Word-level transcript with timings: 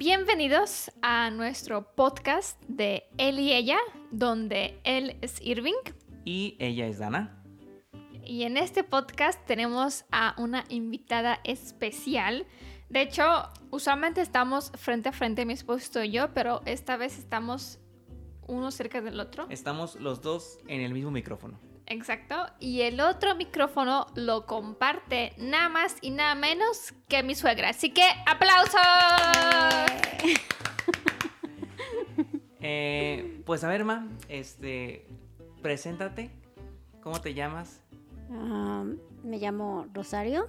bienvenidos 0.00 0.90
a 1.02 1.28
nuestro 1.28 1.94
podcast 1.94 2.58
de 2.68 3.04
Él 3.18 3.38
y 3.38 3.52
ella, 3.52 3.76
donde 4.10 4.80
él 4.82 5.18
es 5.20 5.38
Irving 5.42 5.74
Y 6.24 6.56
ella 6.58 6.86
es 6.86 7.00
Dana. 7.00 7.44
y 8.24 8.44
en 8.44 8.56
este 8.56 8.82
podcast 8.82 9.38
tenemos 9.44 10.06
a 10.10 10.34
una 10.38 10.64
invitada 10.70 11.40
especial. 11.44 12.46
De 12.88 13.02
hecho, 13.02 13.24
usualmente 13.70 14.22
estamos 14.22 14.72
frente 14.74 15.10
a 15.10 15.12
frente, 15.12 15.44
mi 15.44 15.52
esposo 15.52 16.02
y 16.02 16.12
yo, 16.12 16.32
pero 16.32 16.62
esta 16.64 16.96
vez 16.96 17.18
estamos 17.18 17.78
uno 18.48 18.70
cerca 18.70 19.02
del 19.02 19.20
otro. 19.20 19.48
Estamos 19.50 19.96
los 19.96 20.22
dos 20.22 20.60
en 20.66 20.80
el 20.80 20.94
mismo 20.94 21.10
micrófono. 21.10 21.60
Exacto. 21.90 22.46
Y 22.60 22.82
el 22.82 23.00
otro 23.00 23.34
micrófono 23.34 24.06
lo 24.14 24.46
comparte 24.46 25.32
nada 25.38 25.68
más 25.68 25.96
y 26.00 26.10
nada 26.10 26.36
menos 26.36 26.94
que 27.08 27.24
mi 27.24 27.34
suegra. 27.34 27.70
Así 27.70 27.90
que, 27.90 28.04
¡aplausos! 28.26 28.80
Eh, 32.62 33.40
pues 33.46 33.64
a 33.64 33.68
ver, 33.68 33.86
Ma, 33.86 34.06
este, 34.28 35.06
preséntate. 35.62 36.30
¿Cómo 37.02 37.18
te 37.18 37.32
llamas? 37.32 37.82
Ah, 38.30 38.84
me 39.24 39.38
llamo 39.38 39.86
Rosario. 39.94 40.46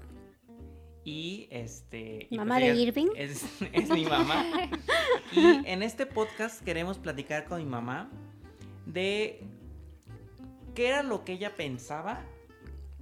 Y 1.06 1.48
este. 1.52 2.28
y 2.30 2.38
Mamá 2.38 2.60
pues 2.60 2.76
de 2.76 2.82
Irving. 2.82 3.08
Es, 3.16 3.46
es 3.72 3.90
mi 3.90 4.04
mamá. 4.04 4.46
y 5.32 5.66
en 5.66 5.84
este 5.84 6.06
podcast 6.06 6.62
queremos 6.66 7.00
platicar 7.00 7.46
con 7.46 7.60
mi 7.60 7.66
mamá 7.66 8.10
de 8.86 9.42
qué 10.76 10.88
era 10.90 11.04
lo 11.04 11.24
que 11.26 11.34
ella 11.34 11.56
pensaba 11.56 12.22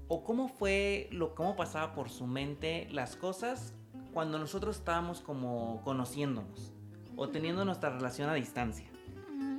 o 0.07 0.23
cómo 0.23 0.47
fue, 0.47 1.07
lo, 1.11 1.35
cómo 1.35 1.55
pasaba 1.55 1.93
por 1.93 2.09
su 2.09 2.25
mente 2.27 2.87
las 2.91 3.15
cosas 3.15 3.73
cuando 4.13 4.39
nosotros 4.39 4.77
estábamos 4.77 5.21
como 5.21 5.81
conociéndonos 5.83 6.73
o 7.15 7.29
teniendo 7.29 7.63
nuestra 7.65 7.89
relación 7.91 8.29
a 8.29 8.33
distancia. 8.33 8.85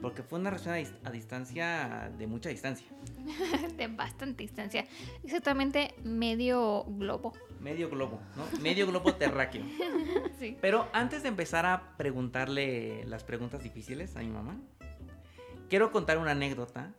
Porque 0.03 0.22
fue 0.22 0.38
una 0.38 0.48
relación 0.50 0.75
a, 0.75 0.78
dis- 0.78 0.94
a 1.05 1.11
distancia 1.11 2.11
de 2.16 2.27
mucha 2.27 2.48
distancia. 2.48 2.86
De 3.77 3.86
bastante 3.86 4.42
distancia. 4.42 4.86
Exactamente 5.22 5.94
medio 6.05 6.84
globo. 6.88 7.34
Medio 7.61 7.91
globo, 7.91 8.19
¿no? 8.34 8.44
Medio 8.62 8.86
globo 8.86 9.14
terráqueo. 9.14 9.62
Sí. 10.38 10.56
Pero 10.62 10.88
antes 10.94 11.22
de 11.22 11.28
empezar 11.28 11.66
a 11.66 11.98
preguntarle 11.98 13.05
las 13.05 13.25
preguntas 13.25 13.62
difíciles 13.62 14.16
a 14.16 14.20
mi 14.20 14.28
mamá, 14.28 14.56
quiero 15.69 15.92
contar 15.92 16.16
una 16.16 16.31
anécdota 16.31 16.94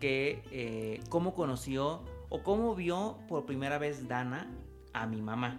que 0.00 0.42
eh, 0.50 1.00
cómo 1.08 1.34
conoció 1.34 2.02
o 2.28 2.42
cómo 2.42 2.74
vio 2.74 3.18
por 3.28 3.46
primera 3.46 3.78
vez 3.78 4.08
Dana 4.08 4.48
a 4.92 5.06
mi 5.06 5.22
mamá. 5.22 5.58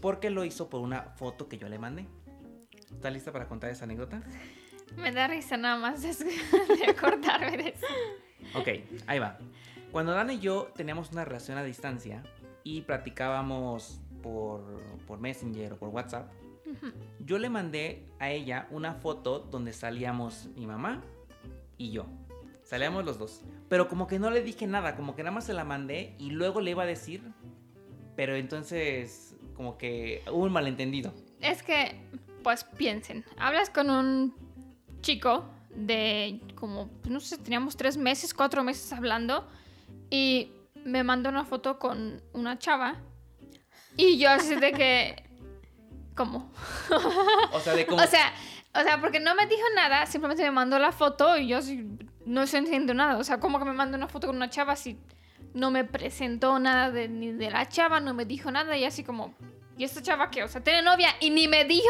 Porque 0.00 0.30
lo 0.30 0.44
hizo 0.44 0.70
por 0.70 0.80
una 0.80 1.02
foto 1.02 1.48
que 1.48 1.58
yo 1.58 1.68
le 1.68 1.78
mandé. 1.78 2.06
¿Está 2.92 3.10
lista 3.10 3.32
para 3.32 3.48
contar 3.48 3.70
esa 3.70 3.84
anécdota? 3.84 4.22
Me 4.96 5.12
da 5.12 5.28
risa 5.28 5.56
nada 5.56 5.76
más 5.76 6.02
de 6.02 6.12
de 6.76 6.84
acordarme 6.90 7.56
de 7.56 7.68
eso. 7.70 7.86
Ok, 8.54 8.68
ahí 9.06 9.18
va. 9.18 9.38
Cuando 9.92 10.12
Dana 10.12 10.32
y 10.32 10.38
yo 10.38 10.72
teníamos 10.74 11.10
una 11.12 11.24
relación 11.24 11.58
a 11.58 11.64
distancia 11.64 12.22
y 12.62 12.82
platicábamos 12.82 14.00
por, 14.22 14.62
por 15.06 15.20
Messenger 15.20 15.72
o 15.72 15.76
por 15.76 15.88
WhatsApp, 15.88 16.30
yo 17.20 17.38
le 17.38 17.48
mandé 17.48 18.06
a 18.18 18.30
ella 18.30 18.68
una 18.70 18.94
foto 18.94 19.40
donde 19.40 19.72
salíamos 19.72 20.48
mi 20.56 20.66
mamá 20.66 21.02
y 21.76 21.90
yo. 21.90 22.06
Salíamos 22.70 23.04
los 23.04 23.18
dos. 23.18 23.42
Pero 23.68 23.88
como 23.88 24.06
que 24.06 24.20
no 24.20 24.30
le 24.30 24.44
dije 24.44 24.64
nada, 24.68 24.94
como 24.94 25.16
que 25.16 25.24
nada 25.24 25.34
más 25.34 25.44
se 25.44 25.52
la 25.52 25.64
mandé 25.64 26.14
y 26.20 26.30
luego 26.30 26.60
le 26.60 26.70
iba 26.70 26.84
a 26.84 26.86
decir. 26.86 27.20
Pero 28.14 28.36
entonces, 28.36 29.34
como 29.56 29.76
que 29.76 30.22
hubo 30.30 30.44
un 30.44 30.52
malentendido. 30.52 31.12
Es 31.40 31.64
que, 31.64 32.00
pues 32.44 32.62
piensen, 32.62 33.24
hablas 33.36 33.70
con 33.70 33.90
un 33.90 34.36
chico 35.00 35.50
de 35.74 36.40
como, 36.54 36.88
no 37.08 37.18
sé, 37.18 37.38
teníamos 37.38 37.76
tres 37.76 37.96
meses, 37.96 38.32
cuatro 38.32 38.62
meses 38.62 38.92
hablando 38.92 39.48
y 40.08 40.52
me 40.84 41.02
mandó 41.02 41.28
una 41.28 41.44
foto 41.44 41.80
con 41.80 42.22
una 42.34 42.56
chava 42.60 43.00
y 43.96 44.16
yo 44.16 44.30
así 44.30 44.54
de 44.54 44.70
que, 44.70 45.24
¿cómo? 46.14 46.52
O 47.52 47.58
sea, 47.58 47.74
de 47.74 47.84
como... 47.88 48.00
O 48.00 48.06
sea, 48.06 48.32
o 48.76 48.82
sea, 48.84 49.00
porque 49.00 49.18
no 49.18 49.34
me 49.34 49.48
dijo 49.48 49.66
nada, 49.74 50.06
simplemente 50.06 50.44
me 50.44 50.52
mandó 50.52 50.78
la 50.78 50.92
foto 50.92 51.36
y 51.36 51.48
yo 51.48 51.58
así 51.58 51.84
no 52.26 52.42
estoy 52.42 52.58
entendiendo 52.58 52.94
nada. 52.94 53.18
O 53.18 53.24
sea, 53.24 53.40
¿cómo 53.40 53.58
que 53.58 53.64
me 53.64 53.72
mandó 53.72 53.96
una 53.96 54.08
foto 54.08 54.26
con 54.26 54.36
una 54.36 54.50
chava 54.50 54.76
si 54.76 54.98
no 55.54 55.70
me 55.70 55.84
presentó 55.84 56.58
nada 56.58 56.90
de, 56.90 57.08
ni 57.08 57.32
de 57.32 57.50
la 57.50 57.68
chava, 57.68 58.00
no 58.00 58.14
me 58.14 58.24
dijo 58.24 58.50
nada 58.50 58.76
y 58.76 58.84
así 58.84 59.02
como, 59.04 59.34
¿y 59.76 59.84
esta 59.84 60.00
chava 60.02 60.30
qué? 60.30 60.44
O 60.44 60.48
sea, 60.48 60.62
tiene 60.62 60.82
novia 60.82 61.08
y 61.20 61.30
ni 61.30 61.48
me 61.48 61.64
dijo. 61.64 61.88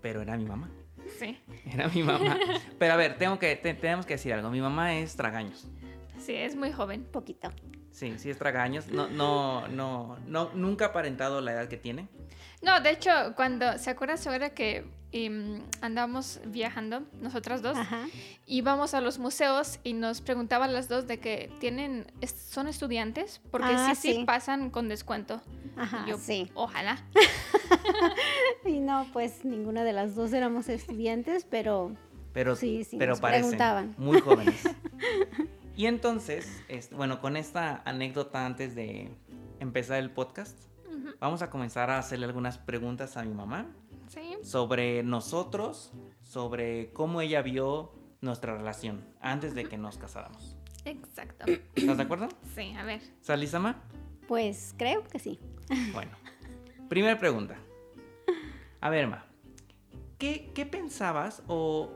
Pero 0.00 0.22
era 0.22 0.36
mi 0.36 0.44
mamá. 0.44 0.70
Sí, 1.18 1.38
Era 1.72 1.88
mi 1.88 2.02
mamá. 2.02 2.36
Pero 2.78 2.92
a 2.94 2.96
ver, 2.96 3.18
tengo 3.18 3.38
que, 3.38 3.56
te- 3.56 3.74
tenemos 3.74 4.06
que 4.06 4.14
decir 4.14 4.32
algo. 4.32 4.50
Mi 4.50 4.60
mamá 4.60 4.94
es 4.94 5.16
tragaños. 5.16 5.66
sí, 6.18 6.34
es 6.34 6.56
muy 6.56 6.72
joven. 6.72 7.04
Poquito. 7.04 7.50
Sí, 7.90 8.14
sí 8.18 8.30
es 8.30 8.38
tragaños. 8.38 8.88
No, 8.88 9.08
no, 9.08 9.68
no, 9.68 10.16
no, 10.26 10.50
nunca 10.54 10.86
ha 10.86 10.88
aparentado 10.88 11.40
la 11.40 11.52
edad 11.52 11.68
que 11.68 11.76
tiene. 11.76 12.08
No, 12.62 12.80
de 12.80 12.90
hecho, 12.90 13.10
cuando, 13.36 13.78
¿se 13.78 13.90
acuerda 13.90 14.16
sobre 14.16 14.52
que 14.52 14.84
em, 15.16 15.60
andamos 15.80 16.40
viajando, 16.46 17.02
nosotras 17.22 17.62
dos? 17.62 17.76
Ajá. 17.78 18.06
íbamos 18.46 18.94
a 18.94 19.00
los 19.00 19.18
museos 19.20 19.78
y 19.84 19.92
nos 19.94 20.20
preguntaban 20.20 20.72
las 20.74 20.88
dos 20.88 21.06
de 21.06 21.18
que 21.20 21.50
tienen 21.60 22.06
son 22.50 22.66
estudiantes 22.68 23.40
porque 23.50 23.68
Ah, 23.74 23.94
sí, 23.94 24.10
sí 24.12 24.14
sí. 24.18 24.24
pasan 24.24 24.70
con 24.70 24.88
descuento. 24.88 25.40
Ajá, 25.76 26.04
Y 26.06 26.10
yo, 26.10 26.18
sí. 26.18 26.50
Ojalá. 26.54 26.98
Y 28.66 28.80
no, 28.80 29.06
pues 29.12 29.44
ninguna 29.44 29.84
de 29.84 29.92
las 29.92 30.14
dos 30.14 30.32
éramos 30.32 30.68
estudiantes, 30.68 31.44
pero 31.48 31.92
Pero, 32.32 32.56
Sí, 32.56 32.82
sí, 32.84 32.96
pero 32.98 33.12
nos 33.12 33.20
parecen 33.20 33.42
preguntaban. 33.50 33.94
muy 33.98 34.20
jóvenes. 34.20 34.62
y 35.76 35.86
entonces, 35.86 36.62
este, 36.68 36.94
bueno, 36.94 37.20
con 37.20 37.36
esta 37.36 37.82
anécdota 37.84 38.44
antes 38.46 38.74
de 38.74 39.10
empezar 39.60 39.98
el 39.98 40.10
podcast, 40.10 40.58
vamos 41.20 41.42
a 41.42 41.50
comenzar 41.50 41.90
a 41.90 41.98
hacerle 41.98 42.26
algunas 42.26 42.58
preguntas 42.58 43.16
a 43.16 43.22
mi 43.24 43.32
mamá 43.34 43.66
Sí. 44.14 44.36
sobre 44.42 45.02
nosotros, 45.02 45.92
sobre 46.22 46.92
cómo 46.92 47.20
ella 47.20 47.42
vio 47.42 47.92
nuestra 48.20 48.56
relación 48.56 49.04
antes 49.20 49.54
de 49.54 49.64
que 49.64 49.76
nos 49.76 49.98
casáramos. 49.98 50.56
Exacto. 50.84 51.46
¿Estás 51.74 51.96
de 51.96 52.02
acuerdo? 52.02 52.28
Sí, 52.54 52.72
a 52.78 52.84
ver. 52.84 53.00
¿Estás 53.20 53.38
lista, 53.38 53.58
Ma? 53.58 53.82
pues 54.28 54.74
creo 54.78 55.04
que 55.04 55.18
sí. 55.18 55.38
Bueno, 55.92 56.12
primera 56.88 57.18
pregunta. 57.18 57.56
A 58.80 58.88
ver, 58.90 59.06
Ma, 59.08 59.24
¿qué, 60.18 60.50
qué 60.54 60.64
pensabas 60.66 61.42
o 61.46 61.90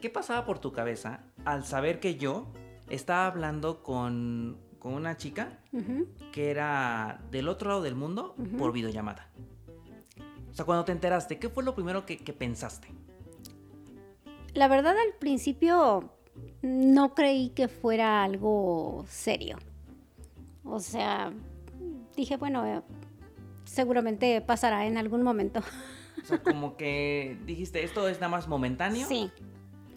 qué 0.00 0.08
pasaba 0.10 0.44
por 0.46 0.58
tu 0.58 0.72
cabeza 0.72 1.24
al 1.44 1.64
saber 1.64 2.00
que 2.00 2.16
yo 2.16 2.46
estaba 2.88 3.26
hablando 3.26 3.82
con, 3.82 4.58
con 4.78 4.92
una 4.94 5.16
chica 5.16 5.58
que 6.32 6.50
era 6.50 7.20
del 7.30 7.48
otro 7.48 7.68
lado 7.70 7.82
del 7.82 7.94
mundo 7.94 8.34
por 8.58 8.72
videollamada? 8.72 9.29
O 10.50 10.54
sea, 10.54 10.64
cuando 10.64 10.84
te 10.84 10.92
enteraste, 10.92 11.38
¿qué 11.38 11.48
fue 11.48 11.62
lo 11.62 11.74
primero 11.74 12.04
que, 12.06 12.18
que 12.18 12.32
pensaste? 12.32 12.88
La 14.54 14.68
verdad 14.68 14.96
al 14.98 15.14
principio 15.18 16.12
no 16.62 17.14
creí 17.14 17.50
que 17.50 17.68
fuera 17.68 18.24
algo 18.24 19.04
serio. 19.08 19.58
O 20.64 20.80
sea, 20.80 21.32
dije, 22.16 22.36
bueno, 22.36 22.66
eh, 22.66 22.82
seguramente 23.64 24.40
pasará 24.40 24.86
en 24.86 24.98
algún 24.98 25.22
momento. 25.22 25.60
O 26.22 26.26
sea, 26.26 26.42
como 26.42 26.76
que 26.76 27.38
dijiste, 27.46 27.82
esto 27.84 28.06
es 28.08 28.16
nada 28.20 28.28
más 28.28 28.48
momentáneo 28.48 29.06
Sí. 29.08 29.30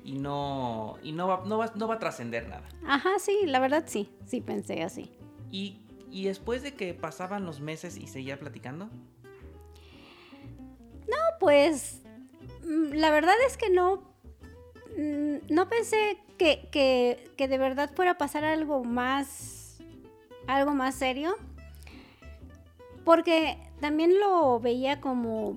y 0.06 0.14
no, 0.14 0.96
y 1.03 1.12
no 1.12 1.28
va, 1.28 1.44
no 1.46 1.58
va, 1.58 1.72
no 1.75 1.88
va 1.88 1.96
a 1.96 2.00
trascender 2.00 2.47
nada. 2.47 2.64
Ajá, 2.88 3.09
sí, 3.20 3.40
la 3.46 3.59
verdad 3.59 3.84
sí, 3.88 4.09
sí 4.25 4.40
pensé 4.40 4.84
así. 4.84 5.12
Y, 5.52 5.81
y 6.12 6.25
después 6.25 6.62
de 6.64 6.75
que 6.75 6.94
pasaban 6.94 7.44
los 7.46 7.59
meses 7.59 7.97
y 7.97 8.08
seguía 8.08 8.40
platicando, 8.40 8.90
Pues 11.40 12.02
mm, 12.66 12.94
la 12.94 13.11
verdad 13.11 13.35
es 13.46 13.58
que 13.58 13.70
no, 13.70 13.97
mm, 14.97 15.53
no 15.53 15.67
pensé 15.67 16.17
que, 16.38 16.70
que- 16.72 17.32
que 17.35 17.47
de 17.50 17.58
verdad 17.58 17.91
fuera 17.94 18.11
a 18.11 18.17
pasar 18.17 18.46
algo 18.46 18.84
más, 18.85 19.78
algo 20.47 20.72
más 20.73 20.96
serio, 20.96 21.35
porque 23.03 23.58
también 23.82 24.17
lo 24.20 24.59
veía 24.59 25.02
como 25.02 25.55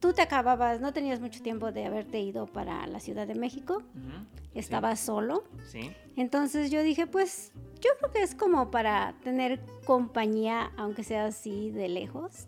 tú 0.00 0.12
te 0.14 0.22
acababas, 0.22 0.80
no 0.80 0.92
tenías 0.92 1.20
mucho 1.20 1.42
tiempo 1.42 1.70
de 1.72 1.84
haberte 1.84 2.20
ido 2.20 2.46
para 2.46 2.86
la 2.86 3.00
Ciudad 3.00 3.26
de 3.26 3.34
México, 3.34 3.82
Ujú, 3.94 4.26
estabas 4.54 5.00
solo, 5.00 5.44
sí, 5.70 5.90
entonces 6.16 6.70
yo 6.70 6.82
dije, 6.82 7.06
pues 7.06 7.52
yo 7.82 7.90
creo 7.98 8.12
que 8.12 8.22
es 8.22 8.34
como 8.34 8.70
para 8.70 9.14
tener 9.22 9.60
compañía, 9.84 10.70
aunque 10.78 11.04
sea 11.04 11.26
así 11.26 11.70
de 11.70 11.88
lejos. 11.88 12.46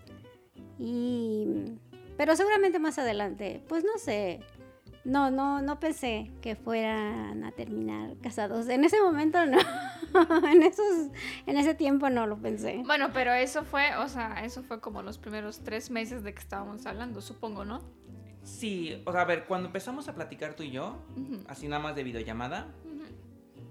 Y 0.79 1.79
pero 2.19 2.35
seguramente 2.35 2.81
más 2.81 2.99
adelante, 2.99 3.63
pues 3.69 3.85
no 3.85 3.97
sé. 3.97 4.41
No, 5.05 5.31
no, 5.31 5.63
no 5.63 5.79
pensé 5.79 6.33
que 6.43 6.57
fueran 6.57 7.45
a 7.45 7.53
terminar 7.53 8.17
casados. 8.21 8.69
En 8.69 8.85
ese 8.85 9.01
momento 9.01 9.47
no. 9.47 9.59
en, 10.51 10.63
esos, 10.65 11.11
en 11.47 11.57
ese 11.57 11.75
tiempo 11.75 12.11
no 12.11 12.27
lo 12.27 12.37
pensé. 12.37 12.83
Bueno, 12.85 13.11
pero 13.15 13.33
eso 13.33 13.63
fue, 13.63 13.95
o 13.97 14.09
sea, 14.09 14.45
eso 14.45 14.65
fue 14.65 14.81
como 14.81 15.03
los 15.03 15.17
primeros 15.17 15.61
tres 15.61 15.91
meses 15.91 16.25
de 16.25 16.35
que 16.35 16.41
estábamos 16.41 16.85
hablando, 16.87 17.21
supongo, 17.21 17.65
¿no? 17.65 17.83
Sí, 18.43 19.01
o 19.07 19.13
sea, 19.13 19.21
a 19.21 19.25
ver, 19.25 19.45
cuando 19.45 19.69
empezamos 19.69 20.09
a 20.09 20.15
platicar 20.15 20.55
tú 20.55 20.65
y 20.65 20.73
yo, 20.73 20.97
así 21.47 21.69
nada 21.69 21.81
más 21.81 21.95
de 21.95 22.03
videollamada, 22.03 22.67
ujú. 22.85 23.05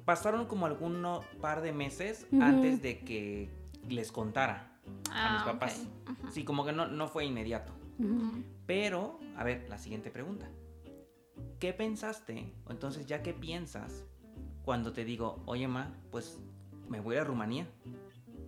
pasaron 0.06 0.46
como 0.46 0.66
algunos 0.66 1.26
par 1.42 1.62
de 1.62 1.74
meses 1.74 2.28
antes 2.40 2.82
de 2.82 3.00
que 3.00 3.50
les 3.90 4.12
contara 4.12 4.77
a 5.12 5.34
mis 5.34 5.42
Ah, 5.42 5.46
papás. 5.46 5.88
Sí, 6.32 6.44
como 6.44 6.66
que 6.66 6.74
no, 6.74 6.88
no 6.88 7.08
fue 7.08 7.26
inmediato. 7.26 7.74
Pero, 8.66 9.20
a 9.38 9.44
ver, 9.44 9.66
la 9.70 9.78
siguiente 9.78 10.12
pregunta. 10.12 10.48
¿Qué 11.60 11.74
pensaste? 11.74 12.54
O 12.66 12.72
entonces, 12.72 13.06
¿ya 13.08 13.24
qué 13.24 13.34
piensas 13.34 14.04
cuando 14.64 14.94
te 14.94 15.06
digo, 15.06 15.42
oye, 15.46 15.68
ma, 15.68 15.92
pues 16.12 16.40
me 16.90 17.00
voy 17.00 17.16
a 17.18 17.24
Rumanía 17.24 17.68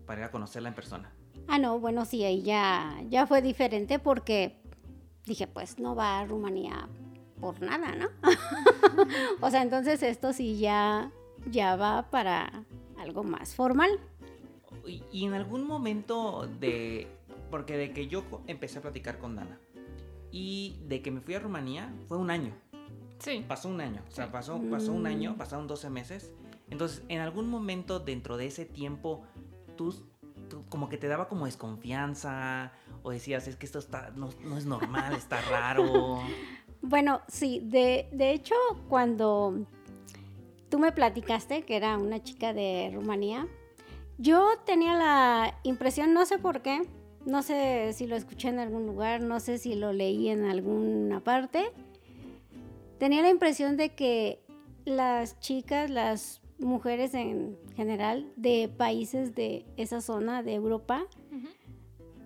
para 0.05 0.21
ir 0.21 0.25
a 0.25 0.31
conocerla 0.31 0.69
en 0.69 0.75
persona? 0.75 1.11
Ah, 1.47 1.57
no, 1.57 1.79
bueno, 1.79 2.05
sí, 2.05 2.23
ahí 2.23 2.43
ya, 2.43 3.01
ya 3.09 3.25
fue 3.25 3.41
diferente 3.41 3.97
porque 3.97 4.61
dije, 5.25 5.47
pues 5.47 5.79
no 5.79 5.95
va 5.95 6.19
a 6.19 6.25
Rumanía 6.25 6.87
por 7.39 7.59
nada, 7.61 7.95
¿no? 7.95 8.07
o 9.41 9.49
sea, 9.49 9.61
entonces 9.63 10.03
esto 10.03 10.33
sí 10.33 10.59
ya, 10.59 11.11
ya 11.49 11.75
va 11.75 12.09
para 12.11 12.65
algo 12.99 13.23
más 13.23 13.55
formal. 13.55 13.89
Y, 15.11 15.25
en 15.25 15.33
algún 15.33 15.65
momento 15.67 16.47
de... 16.59 17.07
Porque 17.51 17.77
de 17.77 17.91
que 17.93 18.07
yo 18.07 18.23
empecé 18.47 18.79
a 18.79 18.81
platicar 18.81 19.17
con 19.19 19.35
Dana 19.35 19.59
y 20.31 20.77
de 20.87 21.01
que 21.01 21.09
me 21.09 21.21
fui 21.21 21.33
a 21.33 21.39
Rumanía 21.39 21.91
fue 22.07 22.17
un 22.17 22.29
año. 22.29 22.53
Sí. 23.17 23.43
Pasó 23.47 23.69
un 23.69 23.81
año. 23.81 24.03
O 24.07 24.11
sea, 24.11 24.31
pasó, 24.31 24.61
pasó 24.69 24.91
un 24.93 25.03
Mm. 25.03 25.07
año, 25.07 25.35
pasaron 25.37 25.65
12 25.67 25.89
meses. 25.89 26.31
Entonces, 26.69 27.03
en 27.09 27.19
algún 27.21 27.49
momento 27.49 27.99
dentro 27.99 28.37
de 28.37 28.45
ese 28.45 28.65
tiempo, 28.65 29.23
tú, 29.75 29.95
tú 30.47 30.63
como 30.69 30.87
que 30.89 30.97
te 30.97 31.07
daba 31.07 31.27
como 31.27 31.45
desconfianza 31.45 32.71
o 33.01 33.09
decías, 33.11 33.47
es 33.47 33.55
que 33.55 33.65
esto 33.65 33.79
está, 33.79 34.11
no, 34.15 34.29
no 34.43 34.57
es 34.57 34.65
normal, 34.65 35.13
está 35.15 35.41
raro. 35.49 36.21
Bueno, 36.81 37.21
sí, 37.27 37.61
de, 37.63 38.07
de 38.11 38.31
hecho, 38.31 38.53
cuando 38.87 39.65
tú 40.69 40.77
me 40.77 40.91
platicaste 40.91 41.63
que 41.63 41.75
era 41.75 41.97
una 41.97 42.21
chica 42.23 42.53
de 42.53 42.91
Rumanía, 42.93 43.47
yo 44.19 44.49
tenía 44.65 44.93
la 44.95 45.55
impresión, 45.63 46.13
no 46.13 46.25
sé 46.25 46.37
por 46.37 46.61
qué, 46.61 46.81
no 47.25 47.41
sé 47.41 47.93
si 47.93 48.05
lo 48.05 48.17
escuché 48.17 48.49
en 48.49 48.59
algún 48.59 48.85
lugar, 48.85 49.21
no 49.21 49.39
sé 49.39 49.57
si 49.57 49.75
lo 49.75 49.93
leí 49.93 50.27
en 50.27 50.43
alguna 50.43 51.21
parte, 51.21 51.71
tenía 52.97 53.21
la 53.21 53.29
impresión 53.29 53.77
de 53.77 53.95
que 53.95 54.41
las 54.83 55.39
chicas, 55.39 55.89
las 55.89 56.41
mujeres 56.59 57.13
en 57.13 57.57
general 57.75 58.29
de 58.35 58.69
países 58.75 59.33
de 59.35 59.65
esa 59.77 60.01
zona 60.01 60.43
de 60.43 60.53
Europa, 60.53 61.05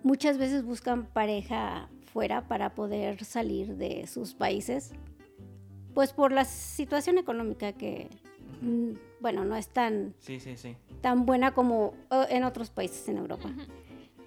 muchas 0.02 0.36
veces 0.36 0.64
buscan 0.64 1.06
pareja 1.06 1.88
fuera 2.12 2.48
para 2.48 2.74
poder 2.74 3.24
salir 3.24 3.76
de 3.76 4.08
sus 4.08 4.34
países, 4.34 4.92
pues 5.94 6.12
por 6.12 6.32
la 6.32 6.44
situación 6.44 7.18
económica 7.18 7.72
que, 7.72 8.08
mm, 8.60 8.92
bueno, 9.24 9.42
no 9.46 9.56
es 9.56 9.68
tan, 9.68 10.12
Sí, 10.18 10.38
sí, 10.38 10.54
sí. 10.58 10.76
tan 11.00 11.24
buena 11.24 11.52
como 11.54 11.94
en 12.28 12.44
otros 12.44 12.68
países 12.68 13.08
en 13.08 13.16
Europa. 13.16 13.48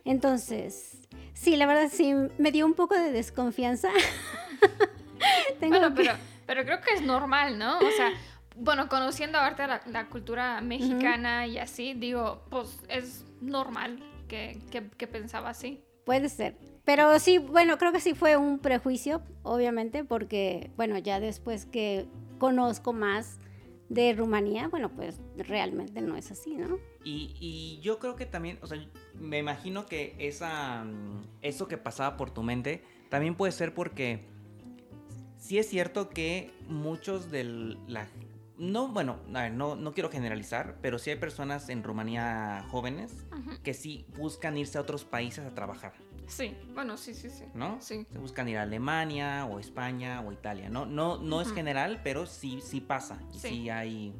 Entonces, 0.05 1.07
sí, 1.35 1.55
la 1.55 1.67
verdad 1.67 1.89
sí, 1.93 2.15
me 2.39 2.51
dio 2.51 2.65
un 2.65 2.73
poco 2.73 2.95
de 2.95 3.11
desconfianza. 3.11 3.89
Tengo 5.59 5.77
Bueno, 5.77 5.93
que- 5.95 6.01
pero, 6.03 6.15
pero 6.47 6.63
creo 6.65 6.81
que 6.81 6.93
es 6.95 7.01
normal, 7.03 7.59
¿no? 7.59 7.77
O 7.77 7.91
sea, 7.91 8.11
bueno, 8.55 8.89
conociendo 8.89 9.37
ahorita 9.37 9.67
la, 9.67 9.81
la 9.85 10.07
cultura 10.09 10.61
mexicana 10.61 11.45
y 11.45 11.59
así, 11.59 11.93
digo, 11.93 12.41
pues 12.49 12.79
es 12.89 13.23
normal 13.39 13.99
que, 14.27 14.59
que, 14.71 14.89
que 14.89 15.05
pensaba 15.05 15.49
así. 15.49 15.83
Puede 16.05 16.29
ser. 16.29 16.55
Pero 16.85 17.19
sí, 17.19 17.37
bueno, 17.37 17.77
creo 17.77 17.91
que 17.91 17.99
sí 17.99 18.15
fue 18.15 18.35
un 18.35 18.57
prejuicio, 18.57 19.21
obviamente, 19.43 20.03
porque, 20.03 20.71
bueno, 20.75 20.97
ya 20.97 21.19
después 21.19 21.65
que 21.67 22.07
conozco 22.39 22.93
más 22.93 23.37
de 23.89 24.13
Rumanía, 24.13 24.67
bueno, 24.67 24.89
pues 24.89 25.19
realmente 25.37 26.01
no 26.01 26.15
es 26.17 26.31
así, 26.31 26.55
¿no? 26.55 26.77
Y, 27.03 27.35
y 27.39 27.79
yo 27.81 27.99
creo 27.99 28.15
que 28.15 28.25
también, 28.25 28.59
o 28.61 28.67
sea, 28.67 28.77
me 29.15 29.37
imagino 29.37 29.85
que 29.85 30.15
esa, 30.19 30.83
mm, 30.83 31.23
eso 31.41 31.67
que 31.67 31.77
pasaba 31.77 32.17
por 32.17 32.31
tu 32.31 32.43
mente 32.43 32.83
también 33.09 33.35
puede 33.35 33.51
ser 33.51 33.73
porque 33.73 34.25
sí 35.37 35.57
es 35.57 35.67
cierto 35.69 36.09
que 36.09 36.51
muchos 36.67 37.31
de 37.31 37.43
la... 37.87 38.07
No, 38.57 38.87
bueno, 38.87 39.19
a 39.33 39.43
ver, 39.43 39.51
no, 39.53 39.75
no 39.75 39.93
quiero 39.93 40.09
generalizar, 40.09 40.77
pero 40.81 40.97
sí 40.97 41.11
hay 41.11 41.17
personas 41.17 41.69
en 41.69 41.83
Rumanía 41.83 42.65
jóvenes 42.69 43.27
que 43.63 43.75
sí 43.75 44.07
buscan 44.17 44.57
irse 44.57 44.79
a 44.79 44.81
otros 44.81 45.05
países 45.05 45.45
a 45.45 45.53
trabajar, 45.53 45.93
Sí, 46.27 46.55
bueno, 46.73 46.97
sí, 46.97 47.13
sí, 47.13 47.29
sí. 47.29 47.45
¿no? 47.53 47.77
Sí. 47.81 48.05
Se 48.11 48.19
buscan 48.19 48.47
ir 48.49 48.57
a 48.57 48.63
Alemania 48.63 49.45
o 49.45 49.59
España 49.59 50.21
o 50.21 50.31
Italia, 50.31 50.69
¿no? 50.69 50.85
No, 50.85 51.17
no 51.17 51.41
es 51.41 51.51
general, 51.53 52.01
pero 52.03 52.25
sí, 52.25 52.59
sí 52.61 52.81
pasa. 52.81 53.19
Y 53.33 53.39
Sí. 53.39 53.47
sí 53.49 53.69
hay... 53.69 54.13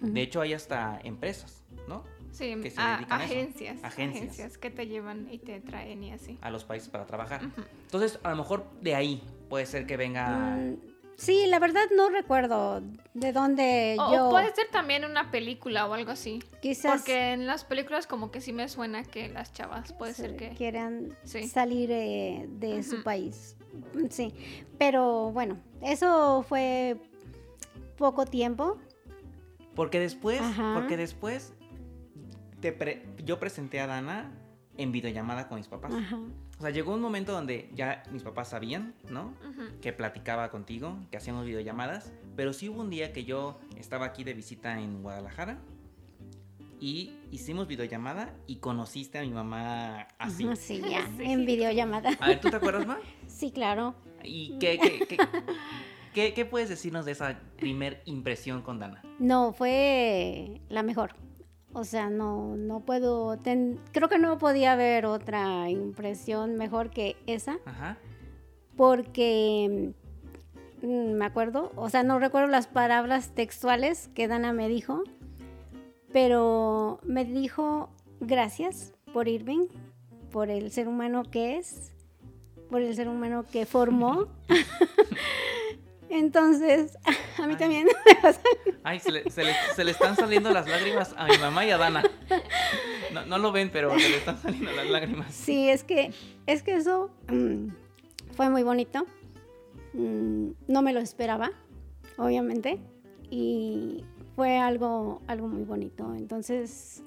De 0.00 0.22
hecho, 0.22 0.40
hay 0.42 0.52
hasta 0.52 0.98
empresas, 1.04 1.64
¿no? 1.88 2.04
Sí, 2.30 2.54
que 2.62 2.70
se 2.70 2.80
a- 2.80 2.96
dedican 2.96 3.20
a 3.20 3.24
eso. 3.24 3.32
agencias, 3.34 3.84
Agencias. 3.84 4.58
que 4.58 4.70
te 4.70 4.86
llevan 4.86 5.26
y 5.30 5.38
te 5.38 5.60
traen 5.60 6.04
y 6.04 6.12
así. 6.12 6.38
a 6.42 6.50
los 6.50 6.64
países 6.64 6.88
para 6.90 7.06
trabajar. 7.06 7.40
Entonces, 7.84 8.18
a 8.22 8.30
lo 8.30 8.36
mejor 8.36 8.70
de 8.82 8.94
ahí 8.94 9.22
puede 9.48 9.64
ser 9.66 9.86
que 9.86 9.96
venga. 9.96 10.56
Mm, 10.56 10.76
sí, 11.16 11.46
la 11.46 11.58
verdad 11.58 11.82
no 11.96 12.08
recuerdo 12.10 12.82
de 13.14 13.32
dónde 13.32 13.96
O, 13.98 14.12
yo 14.12 14.26
o 14.28 14.30
puede 14.30 14.54
ser 14.54 14.68
también 14.70 15.04
una 15.04 15.30
película 15.30 15.86
o 15.86 15.94
algo 15.94 16.10
así. 16.12 16.42
quizás 16.62 16.98
Porque 17.02 17.32
en 17.32 17.46
las 17.46 17.64
películas 17.64 18.06
como 18.06 18.30
que 18.30 18.40
sí 18.40 18.52
me 18.52 18.68
suena 18.68 19.02
que 19.02 19.28
las 19.28 19.52
chavas 19.52 19.92
puede 19.92 20.14
se 20.14 20.22
ser 20.22 20.36
que... 20.36 20.50
quieran 20.50 21.16
Sí. 21.24 21.48
salir 21.48 21.90
eh, 21.90 22.46
de 22.48 22.82
su 22.82 23.02
país. 23.02 23.56
Mm, 23.94 24.06
Sí, 24.10 24.34
pero 24.78 25.30
bueno, 25.32 25.58
eso 25.82 26.42
fue 26.48 26.96
poco 27.98 28.24
tiempo. 28.26 28.78
Porque 29.74 30.00
después, 30.00 30.40
Ajá. 30.40 30.72
porque 30.74 30.96
después 30.96 31.52
te 32.60 32.72
pre- 32.72 33.04
yo 33.24 33.38
presenté 33.38 33.80
a 33.80 33.86
Dana 33.86 34.32
en 34.78 34.92
videollamada 34.92 35.48
con 35.48 35.58
mis 35.58 35.68
papás. 35.68 35.92
Ajá. 35.94 36.18
O 36.58 36.62
sea, 36.62 36.70
llegó 36.70 36.94
un 36.94 37.00
momento 37.02 37.32
donde 37.32 37.68
ya 37.74 38.02
mis 38.12 38.22
papás 38.22 38.48
sabían, 38.48 38.94
¿no? 39.10 39.34
Que 39.82 39.92
platicaba 39.92 40.50
contigo, 40.50 40.96
que 41.10 41.18
hacíamos 41.18 41.44
videollamadas. 41.44 42.12
Pero 42.34 42.52
sí 42.54 42.68
hubo 42.70 42.80
un 42.80 42.88
día 42.90 43.12
que 43.12 43.24
yo 43.24 43.58
estaba 43.78 44.06
aquí 44.06 44.24
de 44.24 44.32
visita 44.32 44.80
en 44.80 45.02
Guadalajara. 45.02 45.58
Y 46.80 47.14
hicimos 47.30 47.66
videollamada 47.66 48.34
y 48.46 48.56
conociste 48.56 49.18
a 49.18 49.22
mi 49.22 49.30
mamá 49.30 50.08
así. 50.18 50.46
Sí, 50.56 50.80
ya, 50.88 51.06
Sí. 51.16 51.24
en 51.24 51.44
videollamada. 51.46 52.10
A 52.20 52.28
ver, 52.28 52.40
¿tú 52.40 52.50
te 52.50 52.56
acuerdas, 52.56 52.86
Ma? 52.86 52.98
Sí, 53.26 53.50
claro. 53.50 53.94
¿Y 54.22 54.58
qué, 54.58 54.78
qué, 54.78 55.06
qué, 55.06 55.18
qué- 56.14 56.34
qué 56.34 56.44
puedes 56.46 56.68
decirnos 56.68 57.04
de 57.04 57.12
esa 57.12 57.38
primer 57.56 58.02
impresión 58.06 58.62
con 58.62 58.78
Dana? 58.78 59.02
No, 59.18 59.52
fue 59.52 60.60
la 60.68 60.82
mejor. 60.82 61.14
O 61.78 61.84
sea, 61.84 62.08
no, 62.08 62.56
no 62.56 62.80
puedo, 62.80 63.36
ten- 63.36 63.78
creo 63.92 64.08
que 64.08 64.18
no 64.18 64.38
podía 64.38 64.72
haber 64.72 65.04
otra 65.04 65.68
impresión 65.68 66.54
mejor 66.56 66.88
que 66.88 67.16
esa, 67.26 67.58
Ajá. 67.66 67.98
porque 68.78 69.92
mm, 70.80 71.12
me 71.18 71.24
acuerdo, 71.26 71.72
o 71.76 71.90
sea, 71.90 72.02
no 72.02 72.18
recuerdo 72.18 72.48
las 72.48 72.66
palabras 72.66 73.34
textuales 73.34 74.08
que 74.14 74.26
Dana 74.26 74.54
me 74.54 74.68
dijo, 74.70 75.02
pero 76.14 76.98
me 77.02 77.26
dijo 77.26 77.90
gracias 78.20 78.94
por 79.12 79.28
Irving, 79.28 79.66
por 80.30 80.48
el 80.48 80.70
ser 80.70 80.88
humano 80.88 81.24
que 81.30 81.58
es, 81.58 81.92
por 82.70 82.80
el 82.80 82.94
ser 82.96 83.06
humano 83.08 83.44
que 83.52 83.66
formó. 83.66 84.28
Entonces, 86.10 86.96
a 87.38 87.46
mí 87.46 87.52
Ay. 87.54 87.56
también 87.58 87.88
Ay, 88.84 89.00
se 89.00 89.10
le, 89.12 89.28
se 89.30 89.44
le- 89.44 89.54
se 89.74 89.84
le 89.84 89.90
están 89.90 90.14
saliendo 90.16 90.50
las 90.52 90.68
lágrimas 90.68 91.14
a 91.16 91.26
mi 91.26 91.36
mamá 91.38 91.64
y 91.66 91.70
a 91.70 91.78
Dana. 91.78 92.02
No, 93.12 93.24
no 93.26 93.38
lo 93.38 93.50
ven, 93.52 93.70
pero 93.72 93.90
se 93.98 94.08
le 94.08 94.16
están 94.18 94.38
saliendo 94.38 94.70
las 94.72 94.88
lágrimas. 94.88 95.34
Sí, 95.34 95.68
es 95.68 95.82
que, 95.84 96.12
es 96.46 96.62
que 96.62 96.74
eso 96.76 97.10
mm, 97.28 97.68
fue 98.32 98.48
muy 98.50 98.62
bonito. 98.62 99.06
Mm, 99.94 100.50
no 100.68 100.82
me 100.82 100.92
lo 100.92 101.00
esperaba, 101.00 101.50
obviamente. 102.16 102.78
Y 103.30 104.04
fue 104.36 104.58
algo, 104.58 105.20
algo 105.26 105.48
muy 105.48 105.64
bonito. 105.64 106.14
Entonces, 106.14 107.02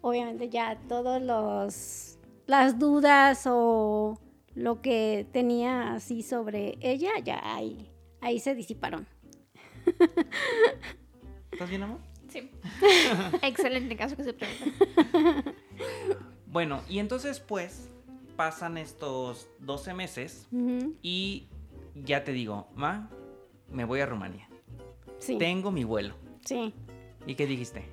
obviamente 0.00 0.48
ya 0.48 0.78
todos 0.88 1.20
los 1.20 2.18
las 2.46 2.78
dudas 2.78 3.44
o 3.46 4.18
lo 4.54 4.80
que 4.82 5.26
tenía 5.32 5.92
así 5.94 6.22
sobre 6.22 6.76
ella, 6.80 7.10
ya 7.24 7.40
ahí, 7.54 7.88
ahí 8.22 8.40
se 8.40 8.54
disiparon. 8.54 9.06
¿Estás 11.50 11.68
bien, 11.68 11.82
amor? 11.82 11.98
Sí. 12.28 12.50
Excelente 13.42 13.94
caso 13.96 14.16
que 14.16 14.24
se 14.24 14.32
pregunta. 14.32 15.52
Bueno, 16.46 16.82
y 16.88 16.98
entonces 16.98 17.40
pues 17.40 17.90
pasan 18.36 18.78
estos 18.78 19.48
12 19.60 19.94
meses 19.94 20.48
y 21.02 21.48
ya 21.94 22.24
te 22.24 22.32
digo, 22.32 22.68
ma, 22.74 23.10
me 23.70 23.84
voy 23.84 24.00
a 24.00 24.06
Rumanía. 24.06 24.48
Sí, 25.18 25.36
Tengo 25.38 25.70
mi 25.70 25.84
vuelo. 25.84 26.14
sí. 26.44 26.72
¿Y 27.26 27.36
qué 27.36 27.46
dijiste? 27.46 27.84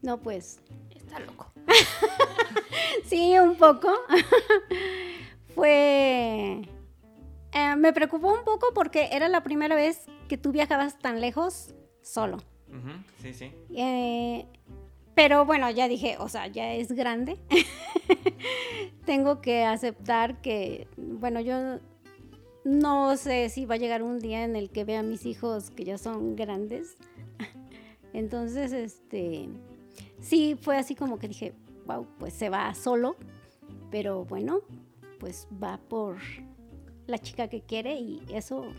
No, 0.00 0.20
pues 0.20 0.60
Está 0.94 1.18
loco. 1.18 1.52
sí, 3.04 3.36
un 3.38 3.56
poco. 3.56 3.92
Fue... 5.54 6.62
eh, 7.52 7.76
me 7.76 7.92
preocupó 7.92 8.32
un 8.32 8.44
poco 8.44 8.68
porque 8.74 9.08
era 9.12 9.28
la 9.28 9.42
primera 9.42 9.74
vez 9.74 10.06
que 10.28 10.36
tú 10.36 10.52
viajabas 10.52 10.98
tan 10.98 11.20
lejos 11.20 11.74
solo. 12.02 12.38
Sí, 13.20 13.34
sí. 13.34 13.52
Eh, 13.74 14.46
pero 15.14 15.44
bueno, 15.44 15.68
ya 15.70 15.88
dije, 15.88 16.16
o 16.18 16.28
sea, 16.28 16.46
ya 16.46 16.72
es 16.72 16.92
grande. 16.92 17.38
Tengo 19.04 19.40
que 19.40 19.64
aceptar 19.64 20.40
que, 20.40 20.86
bueno, 20.96 21.40
yo 21.40 21.80
no 22.64 23.16
sé 23.16 23.48
si 23.48 23.66
va 23.66 23.74
a 23.74 23.78
llegar 23.78 24.02
un 24.02 24.20
día 24.20 24.44
en 24.44 24.54
el 24.54 24.70
que 24.70 24.84
vea 24.84 25.00
a 25.00 25.02
mis 25.02 25.26
hijos 25.26 25.70
que 25.70 25.84
ya 25.84 25.98
son 25.98 26.36
grandes. 26.36 26.96
Entonces, 28.12 28.72
este, 28.72 29.48
sí, 30.20 30.56
fue 30.60 30.76
así 30.76 30.94
como 30.94 31.18
que 31.18 31.28
dije, 31.28 31.54
wow, 31.86 32.06
pues 32.18 32.32
se 32.32 32.48
va 32.48 32.72
solo, 32.74 33.16
pero 33.90 34.24
bueno, 34.24 34.60
pues 35.18 35.48
va 35.62 35.78
por 35.88 36.18
la 37.10 37.18
chica 37.18 37.48
que 37.48 37.60
quiere 37.62 37.94
y 37.94 38.22
eso, 38.32 38.72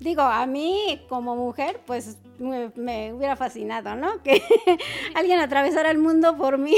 digo, 0.00 0.22
a 0.22 0.44
mí 0.46 1.00
como 1.08 1.36
mujer, 1.36 1.80
pues 1.86 2.18
me, 2.38 2.70
me 2.76 3.12
hubiera 3.12 3.36
fascinado, 3.36 3.94
¿no? 3.96 4.22
Que 4.22 4.42
alguien 5.14 5.40
atravesara 5.40 5.90
el 5.90 5.98
mundo 5.98 6.36
por 6.36 6.58
mí. 6.58 6.76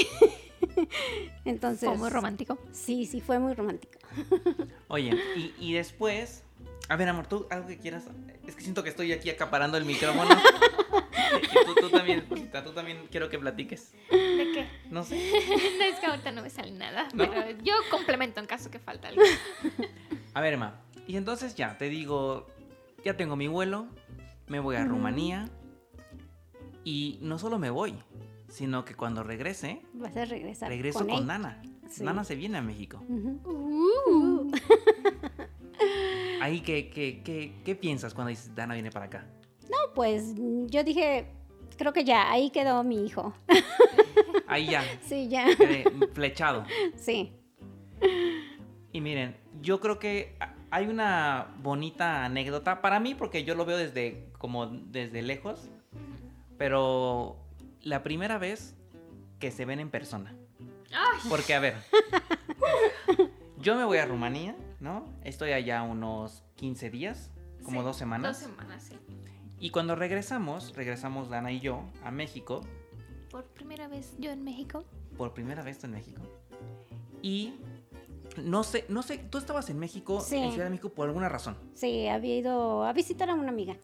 Entonces, 1.44 1.88
Fue 1.88 1.98
muy 1.98 2.10
romántico. 2.10 2.58
sí, 2.72 3.06
sí, 3.06 3.20
fue 3.20 3.38
muy 3.38 3.54
romántico. 3.54 3.98
Oye, 4.88 5.16
y, 5.36 5.54
y 5.58 5.72
después. 5.72 6.42
A 6.88 6.96
ver, 6.96 7.08
amor, 7.08 7.26
tú 7.28 7.46
algo 7.50 7.68
que 7.68 7.78
quieras. 7.78 8.04
Es 8.48 8.56
que 8.56 8.62
siento 8.62 8.82
que 8.82 8.90
estoy 8.90 9.12
aquí 9.12 9.30
acaparando 9.30 9.76
el 9.78 9.84
micrófono. 9.84 10.28
Y 11.42 11.64
tú, 11.64 11.74
tú 11.80 11.88
también, 11.88 12.26
Rosita, 12.28 12.64
tú 12.64 12.72
también 12.72 13.06
quiero 13.12 13.28
que 13.30 13.38
platiques. 13.38 13.92
¿De 14.10 14.50
qué? 14.52 14.66
No 14.90 15.04
sé. 15.04 15.14
No, 15.78 15.84
es 15.84 16.00
que 16.00 16.06
ahorita 16.06 16.32
no 16.32 16.42
me 16.42 16.50
sale 16.50 16.72
nada. 16.72 17.06
¿No? 17.14 17.30
Pero 17.30 17.50
yo 17.62 17.74
complemento 17.92 18.40
en 18.40 18.46
caso 18.46 18.72
que 18.72 18.80
falta 18.80 19.06
algo. 19.08 19.22
A 20.34 20.40
ver, 20.40 20.54
Emma. 20.54 20.80
Y 21.10 21.16
entonces 21.16 21.56
ya, 21.56 21.76
te 21.76 21.88
digo. 21.88 22.46
Ya 23.04 23.16
tengo 23.16 23.34
mi 23.34 23.48
vuelo. 23.48 23.88
Me 24.46 24.60
voy 24.60 24.76
a. 24.76 24.84
Rumanía. 24.84 25.48
Y 26.84 27.18
no 27.20 27.36
solo 27.36 27.58
me 27.58 27.68
voy, 27.68 27.96
sino 28.48 28.84
que 28.84 28.94
cuando 28.94 29.24
regrese, 29.24 29.82
Vas 29.92 30.16
a 30.16 30.24
regresar. 30.24 30.68
regreso 30.68 31.04
con. 31.04 31.26
Nana. 31.26 31.60
Sí. 31.88 32.04
Nana 32.04 32.22
se 32.22 32.36
viene 32.36 32.58
a 32.58 32.62
México. 32.62 33.02
Uh. 33.08 34.52
Ahí, 36.40 36.60
¿qué, 36.60 36.88
qué, 36.90 37.22
qué, 37.24 37.60
qué 37.64 37.74
piensas 37.74 38.14
cuando 38.14 38.28
dices 38.28 38.54
Dana 38.54 38.74
viene 38.74 38.92
para 38.92 39.06
acá? 39.06 39.26
No, 39.64 39.92
pues 39.96 40.34
yo 40.66 40.84
dije, 40.84 41.26
creo 41.76 41.92
que 41.92 42.04
ya, 42.04 42.30
ahí 42.30 42.50
quedó 42.50 42.84
mi 42.84 43.04
hijo. 43.04 43.34
Ahí 44.46 44.70
ya, 44.70 44.84
sí, 45.02 45.28
ya. 45.28 45.46
flechado. 46.14 46.64
Sí. 46.94 47.32
Y 48.92 49.00
miren, 49.00 49.36
yo 49.60 49.80
creo 49.80 49.98
que 49.98 50.36
hay 50.70 50.86
una 50.86 51.48
bonita 51.62 52.24
anécdota 52.24 52.80
para 52.80 53.00
mí 53.00 53.14
porque 53.14 53.44
yo 53.44 53.54
lo 53.54 53.64
veo 53.64 53.76
desde 53.76 54.28
como 54.38 54.66
desde 54.66 55.22
lejos, 55.22 55.68
pero 56.58 57.36
la 57.82 58.02
primera 58.02 58.38
vez 58.38 58.76
que 59.38 59.50
se 59.50 59.64
ven 59.64 59.80
en 59.80 59.90
persona. 59.90 60.34
Ay, 60.92 61.20
Porque 61.28 61.54
a 61.54 61.60
ver, 61.60 61.76
yo 63.58 63.76
me 63.76 63.84
voy 63.84 63.98
a 63.98 64.06
Rumanía, 64.06 64.56
¿no? 64.80 65.04
Estoy 65.24 65.52
allá 65.52 65.82
unos 65.82 66.42
15 66.56 66.90
días, 66.90 67.30
como 67.62 67.80
sí, 67.80 67.86
dos 67.86 67.96
semanas. 67.96 68.40
Dos 68.40 68.50
semanas, 68.50 68.82
sí. 68.82 68.96
Y 69.58 69.70
cuando 69.70 69.94
regresamos, 69.94 70.74
regresamos 70.74 71.28
Dana 71.28 71.52
y 71.52 71.60
yo 71.60 71.84
a 72.04 72.10
México, 72.10 72.62
Por 73.30 73.44
primera 73.44 73.86
vez 73.88 74.14
yo 74.18 74.30
en 74.30 74.42
México. 74.42 74.84
por 75.16 75.32
primera 75.34 75.62
vez 75.62 75.84
en 75.84 75.92
México. 75.92 76.22
Y 77.22 77.54
no 78.38 78.62
sé, 78.64 78.84
no 78.88 79.02
sé, 79.02 79.18
tú 79.18 79.38
estabas 79.38 79.70
en 79.70 79.78
México, 79.78 80.20
Sí. 80.20 80.36
en 80.36 80.50
Ciudad 80.50 80.64
de 80.64 80.70
México 80.70 80.90
por 80.90 81.08
alguna 81.08 81.28
razón. 81.28 81.56
Sí, 81.74 82.06
había 82.08 82.36
ido 82.36 82.84
a 82.84 82.92
visitar 82.92 83.30
a 83.30 83.34
una 83.34 83.48
amiga. 83.50 83.76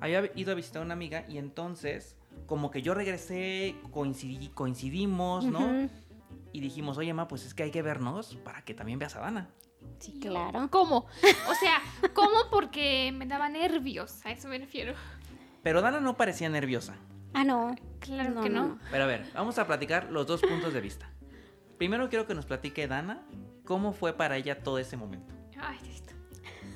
había 0.00 0.30
ido 0.34 0.52
a 0.52 0.54
visitar 0.54 0.82
a 0.82 0.84
una 0.84 0.94
amiga 0.94 1.24
y 1.28 1.38
entonces 1.38 2.16
como 2.46 2.70
que 2.70 2.82
yo 2.82 2.92
regresé, 2.94 3.76
coincidí, 3.92 4.48
coincidimos, 4.48 5.44
¿no? 5.44 5.88
Y 6.52 6.60
dijimos, 6.60 6.98
oye, 6.98 7.14
ma, 7.14 7.28
pues 7.28 7.46
es 7.46 7.54
que 7.54 7.62
hay 7.62 7.70
que 7.70 7.82
vernos 7.82 8.36
para 8.44 8.62
que 8.64 8.74
también 8.74 8.98
veas 8.98 9.14
a 9.16 9.20
Dana. 9.20 9.48
Sí, 9.98 10.18
claro. 10.20 10.68
¿Cómo? 10.70 11.06
O 11.48 11.54
sea, 11.54 11.78
¿cómo? 12.14 12.36
Porque 12.50 13.12
me 13.16 13.26
daba 13.26 13.48
nervios. 13.48 14.24
A 14.26 14.32
eso 14.32 14.48
me 14.48 14.58
refiero. 14.58 14.94
Pero 15.62 15.80
Dana 15.80 16.00
no 16.00 16.16
parecía 16.16 16.48
nerviosa. 16.48 16.94
Ah, 17.32 17.44
no. 17.44 17.74
Claro 18.00 18.42
que 18.42 18.50
no. 18.50 18.78
Pero 18.90 19.04
a 19.04 19.06
ver, 19.06 19.30
vamos 19.34 19.58
a 19.58 19.66
platicar 19.66 20.10
los 20.10 20.26
dos 20.26 20.42
puntos 20.42 20.72
de 20.74 20.80
vista. 20.80 21.08
Primero 21.78 22.08
quiero 22.10 22.26
que 22.26 22.34
nos 22.34 22.46
platique 22.46 22.86
Dana 22.88 23.22
cómo 23.64 23.92
fue 23.92 24.16
para 24.16 24.36
ella 24.36 24.62
todo 24.62 24.78
ese 24.78 24.96
momento. 24.96 25.34
Ay, 25.60 25.78
Diosito. 25.82 26.12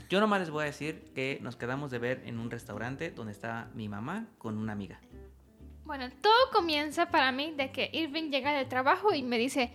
Yo 0.08 0.20
nomás 0.20 0.40
les 0.40 0.50
voy 0.50 0.62
a 0.62 0.66
decir 0.66 1.10
que 1.14 1.38
nos 1.42 1.56
quedamos 1.56 1.90
de 1.90 1.98
ver 1.98 2.22
en 2.26 2.38
un 2.38 2.50
restaurante 2.50 3.10
donde 3.10 3.32
estaba 3.32 3.70
mi 3.74 3.88
mamá 3.88 4.28
con 4.38 4.56
una 4.58 4.72
amiga. 4.72 5.00
Bueno, 5.84 6.10
todo 6.20 6.34
comienza 6.52 7.10
para 7.10 7.32
mí 7.32 7.52
de 7.56 7.70
que 7.72 7.90
Irving 7.92 8.30
llega 8.30 8.52
del 8.52 8.68
trabajo 8.68 9.14
y 9.14 9.22
me 9.22 9.38
dice, 9.38 9.72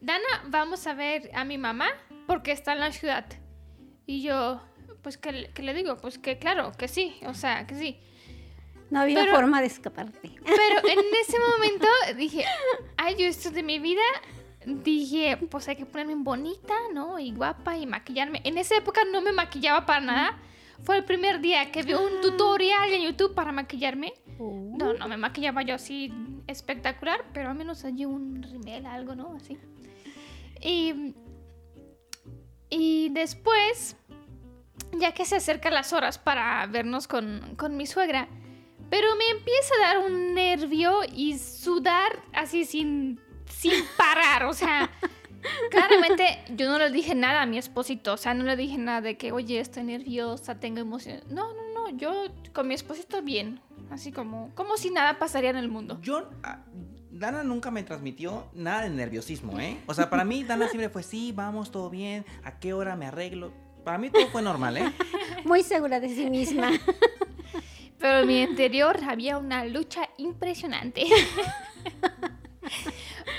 Dana, 0.00 0.24
vamos 0.48 0.86
a 0.86 0.94
ver 0.94 1.30
a 1.34 1.44
mi 1.44 1.58
mamá 1.58 1.88
porque 2.26 2.52
está 2.52 2.72
en 2.72 2.80
la 2.80 2.92
ciudad. 2.92 3.24
Y 4.06 4.22
yo, 4.22 4.60
pues, 5.02 5.16
¿qué, 5.18 5.32
le- 5.32 5.50
qué 5.52 5.62
le 5.62 5.74
digo? 5.74 5.96
Pues 5.96 6.18
que 6.18 6.38
claro, 6.38 6.72
que 6.72 6.88
sí, 6.88 7.16
o 7.26 7.34
sea, 7.34 7.66
que 7.66 7.74
sí. 7.74 8.00
No 8.90 9.00
había 9.00 9.20
Pero- 9.20 9.34
forma 9.34 9.60
de 9.60 9.66
escaparte. 9.68 10.34
Pero 10.44 10.88
en 10.88 10.98
ese 11.20 11.36
momento 11.40 11.86
dije, 12.16 12.44
ay, 12.96 13.16
yo 13.18 13.26
esto 13.26 13.50
de 13.50 13.62
mi 13.62 13.78
vida, 13.78 14.02
dije, 14.66 15.36
pues 15.50 15.68
hay 15.68 15.76
que 15.76 15.86
ponerme 15.86 16.14
bonita, 16.16 16.74
¿no? 16.92 17.18
Y 17.18 17.32
guapa 17.32 17.76
y 17.76 17.86
maquillarme. 17.86 18.40
En 18.44 18.58
esa 18.58 18.76
época 18.76 19.02
no 19.12 19.20
me 19.20 19.32
maquillaba 19.32 19.86
para 19.86 20.00
nada. 20.00 20.38
Fue 20.82 20.96
el 20.96 21.04
primer 21.04 21.40
día 21.40 21.70
que 21.70 21.82
vi 21.82 21.94
un 21.94 22.20
tutorial 22.20 22.92
en 22.92 23.02
YouTube 23.02 23.34
para 23.34 23.52
maquillarme. 23.52 24.12
Uh, 24.38 24.76
No, 24.76 24.92
no 24.94 25.08
me 25.08 25.16
maquillaba 25.16 25.62
yo 25.62 25.74
así 25.74 26.12
espectacular, 26.46 27.24
pero 27.32 27.50
al 27.50 27.54
menos 27.54 27.84
allí 27.84 28.04
un 28.04 28.42
rimel, 28.42 28.86
algo, 28.86 29.14
¿no? 29.14 29.34
Así. 29.36 29.56
Y, 30.60 31.14
y 32.70 33.08
después, 33.10 33.96
ya 34.92 35.12
que 35.12 35.24
se 35.24 35.36
acercan 35.36 35.74
las 35.74 35.92
horas 35.92 36.18
para 36.18 36.66
vernos 36.66 37.06
con, 37.06 37.54
con 37.56 37.76
mi 37.76 37.86
suegra, 37.86 38.28
pero 38.90 39.08
me 39.16 39.28
empieza 39.30 39.74
a 39.76 39.86
dar 39.86 39.98
un 39.98 40.34
nervio 40.34 40.98
y 41.14 41.38
sudar 41.38 42.22
así 42.32 42.64
sin, 42.64 43.20
sin 43.64 43.84
parar, 43.96 44.44
o 44.44 44.52
sea... 44.52 44.90
Claramente 45.70 46.38
yo 46.56 46.70
no 46.70 46.78
le 46.78 46.90
dije 46.90 47.14
nada 47.14 47.42
a 47.42 47.46
mi 47.46 47.58
esposito, 47.58 48.14
o 48.14 48.16
sea, 48.16 48.32
no 48.32 48.44
le 48.44 48.56
dije 48.56 48.78
nada 48.78 49.02
de 49.02 49.18
que, 49.18 49.30
oye, 49.30 49.60
estoy 49.60 49.84
nerviosa, 49.84 50.58
tengo 50.58 50.80
emoción. 50.80 51.20
No, 51.28 51.52
no, 51.52 51.74
no, 51.74 51.96
yo 51.98 52.28
con 52.54 52.66
mi 52.66 52.72
esposito 52.72 53.20
bien, 53.20 53.60
así 53.90 54.10
como, 54.10 54.54
como 54.54 54.78
si 54.78 54.90
nada 54.90 55.18
pasaría 55.18 55.50
en 55.50 55.56
el 55.56 55.68
mundo. 55.68 55.98
Yo, 56.00 56.30
ah, 56.42 56.60
Dana 57.10 57.44
nunca 57.44 57.70
me 57.70 57.82
transmitió 57.82 58.46
nada 58.54 58.84
de 58.84 58.90
nerviosismo, 58.90 59.60
¿eh? 59.60 59.76
O 59.86 59.92
sea, 59.92 60.08
para 60.08 60.24
mí 60.24 60.44
Dana 60.44 60.66
siempre 60.68 60.88
fue, 60.88 61.02
sí, 61.02 61.32
vamos, 61.32 61.70
todo 61.70 61.90
bien, 61.90 62.24
¿a 62.42 62.58
qué 62.58 62.72
hora 62.72 62.96
me 62.96 63.06
arreglo? 63.06 63.52
Para 63.84 63.98
mí 63.98 64.08
todo 64.08 64.26
fue 64.28 64.40
normal, 64.40 64.78
¿eh? 64.78 64.92
muy 65.44 65.62
segura 65.62 66.00
de 66.00 66.08
sí 66.08 66.30
misma. 66.30 66.70
Pero 67.98 68.20
en 68.20 68.26
mi 68.26 68.42
interior 68.42 68.98
había 69.06 69.36
una 69.36 69.66
lucha 69.66 70.08
impresionante. 70.16 71.04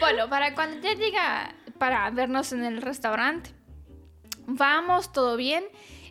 bueno, 0.06 0.30
para 0.30 0.54
cuando 0.54 0.80
ya 0.82 0.94
llega 0.94 1.56
para 1.80 2.08
vernos 2.12 2.54
en 2.54 2.64
el 2.64 2.80
restaurante, 2.84 3.50
vamos, 4.46 5.12
todo 5.12 5.36
bien, 5.36 5.64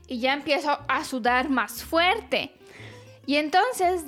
y 0.08 0.18
ya 0.18 0.32
empiezo 0.34 0.80
a 0.88 1.04
sudar 1.04 1.48
más 1.48 1.84
fuerte. 1.84 2.50
Y 3.24 3.36
entonces 3.36 4.04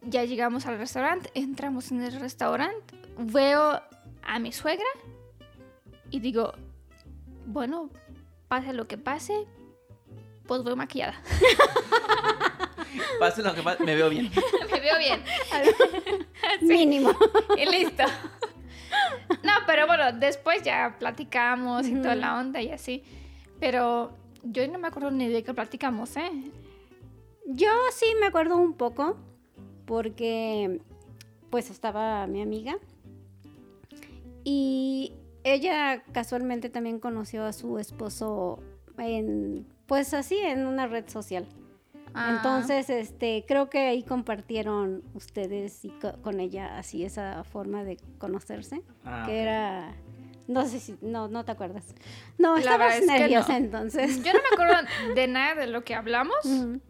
ya 0.00 0.24
llegamos 0.24 0.66
al 0.66 0.76
restaurante, 0.76 1.30
entramos 1.34 1.92
en 1.92 2.02
el 2.02 2.18
restaurante, 2.18 2.96
veo 3.16 3.80
a 4.24 4.38
mi 4.40 4.50
suegra 4.50 4.90
y 6.10 6.18
digo, 6.18 6.54
bueno, 7.46 7.90
pase 8.48 8.72
lo 8.72 8.88
que 8.88 8.98
pase, 8.98 9.46
pues 10.48 10.64
voy 10.64 10.74
maquillada. 10.74 11.22
Pase 13.18 13.40
lo 13.42 13.54
que 13.54 13.62
pase, 13.62 13.84
me 13.84 13.94
veo 13.94 14.10
bien. 14.10 14.30
Me 14.70 14.80
veo 14.80 14.98
bien. 14.98 15.22
Mínimo. 16.60 17.16
Y 17.56 17.66
listo. 17.66 18.04
No, 19.42 19.52
pero 19.66 19.86
bueno, 19.86 20.12
después 20.12 20.62
ya 20.62 20.96
platicamos 20.98 21.86
y 21.86 21.94
toda 21.94 22.14
la 22.14 22.38
onda 22.38 22.60
y 22.60 22.70
así. 22.70 23.02
Pero 23.60 24.12
yo 24.42 24.66
no 24.68 24.78
me 24.78 24.88
acuerdo 24.88 25.10
ni 25.10 25.28
de 25.28 25.42
qué 25.42 25.54
platicamos, 25.54 26.16
¿eh? 26.16 26.30
Yo 27.46 27.70
sí 27.92 28.06
me 28.20 28.26
acuerdo 28.26 28.56
un 28.56 28.74
poco 28.74 29.16
porque 29.86 30.80
pues 31.50 31.70
estaba 31.70 32.26
mi 32.26 32.40
amiga 32.40 32.76
y 34.44 35.12
ella 35.44 36.02
casualmente 36.12 36.70
también 36.70 36.98
conoció 36.98 37.44
a 37.44 37.52
su 37.52 37.78
esposo 37.78 38.60
en 38.98 39.66
pues 39.86 40.14
así 40.14 40.38
en 40.38 40.66
una 40.66 40.86
red 40.86 41.08
social. 41.08 41.46
Ah. 42.14 42.34
Entonces, 42.36 42.90
este, 42.90 43.44
creo 43.46 43.68
que 43.70 43.78
ahí 43.88 44.02
compartieron 44.02 45.02
ustedes 45.14 45.84
y 45.84 45.90
co- 45.90 46.20
con 46.22 46.40
ella 46.40 46.78
así 46.78 47.04
esa 47.04 47.44
forma 47.44 47.84
de 47.84 47.96
conocerse, 48.18 48.82
Ah, 49.04 49.22
que 49.26 49.40
era, 49.42 49.94
no 50.48 50.66
sé 50.66 50.80
si, 50.80 50.96
no, 51.00 51.28
no 51.28 51.44
te 51.44 51.52
acuerdas. 51.52 51.94
No, 52.38 52.56
estabas 52.58 52.96
es 52.96 53.06
nerviosa 53.06 53.52
no. 53.58 53.64
entonces. 53.64 54.22
Yo 54.22 54.32
no 54.32 54.38
me 54.40 54.48
acuerdo 54.52 54.88
de 55.14 55.28
nada 55.28 55.54
de 55.54 55.66
lo 55.68 55.84
que 55.84 55.94
hablamos. 55.94 56.36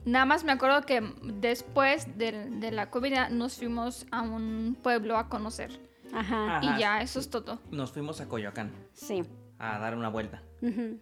Nada 0.04 0.24
más 0.24 0.44
me 0.44 0.52
acuerdo 0.52 0.82
que 0.82 1.02
después 1.22 2.18
de, 2.18 2.32
de 2.50 2.70
la 2.72 2.90
comida 2.90 3.28
nos 3.28 3.56
fuimos 3.58 4.06
a 4.10 4.22
un 4.22 4.76
pueblo 4.82 5.16
a 5.18 5.28
conocer. 5.28 5.78
Ajá, 6.12 6.58
Ajá. 6.58 6.76
Y 6.76 6.80
ya, 6.80 7.00
eso 7.00 7.20
es 7.20 7.30
todo. 7.30 7.58
Nos 7.70 7.92
fuimos 7.92 8.20
a 8.20 8.28
Coyoacán 8.28 8.70
sí. 8.92 9.22
A 9.62 9.78
dar 9.78 9.96
una 9.96 10.08
vuelta. 10.08 10.42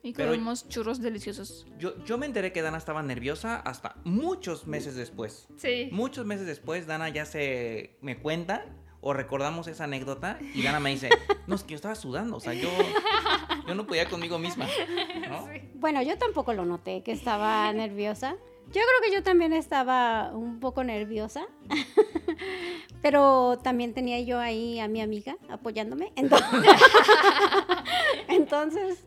Y 0.03 0.13
Pero- 0.13 0.33
comimos 0.33 0.69
churros 0.69 1.01
deliciosos. 1.01 1.67
Yo, 1.79 1.97
yo 2.05 2.19
me 2.19 2.27
enteré 2.27 2.53
que 2.53 2.61
Dana 2.61 2.77
estaba 2.77 3.03
nerviosa 3.03 3.57
hasta 3.57 3.97
muchos 4.05 4.67
meses 4.67 4.95
después. 4.95 5.49
Sí. 5.57 5.89
Muchos 5.93 6.27
meses 6.27 6.47
después, 6.47 6.87
Dana 6.87 7.09
ya 7.09 7.25
se 7.25 7.97
me 8.03 8.19
cuenta 8.19 8.67
o 9.01 9.15
recordamos 9.15 9.67
esa 9.67 9.85
anécdota 9.85 10.39
y 10.55 10.63
Dana 10.63 10.79
me 10.79 10.91
dice, 10.91 11.09
no, 11.47 11.55
es 11.55 11.63
que 11.63 11.71
yo 11.71 11.77
estaba 11.77 11.95
sudando, 11.95 12.37
o 12.37 12.41
sea, 12.41 12.53
yo, 12.53 12.69
yo 13.67 13.75
no 13.75 13.87
podía 13.87 14.07
conmigo 14.11 14.39
misma. 14.39 14.67
¿no? 15.29 15.49
Bueno, 15.77 16.03
yo 16.03 16.19
tampoco 16.19 16.53
lo 16.53 16.67
noté 16.67 17.03
que 17.03 17.13
estaba 17.13 17.73
nerviosa. 17.73 18.37
Yo 18.67 18.81
creo 18.83 19.01
que 19.11 19.13
yo 19.13 19.23
también 19.23 19.53
estaba 19.55 20.31
un 20.33 20.61
poco 20.61 20.85
nerviosa, 20.85 21.47
pero 23.03 23.59
también 23.63 23.95
tenía 23.95 24.21
yo 24.21 24.39
ahí 24.39 24.79
a 24.81 24.89
mi 24.89 25.01
amiga 25.01 25.37
apoyándome. 25.49 26.13
Entonces, 26.17 26.49
entonces 28.29 29.05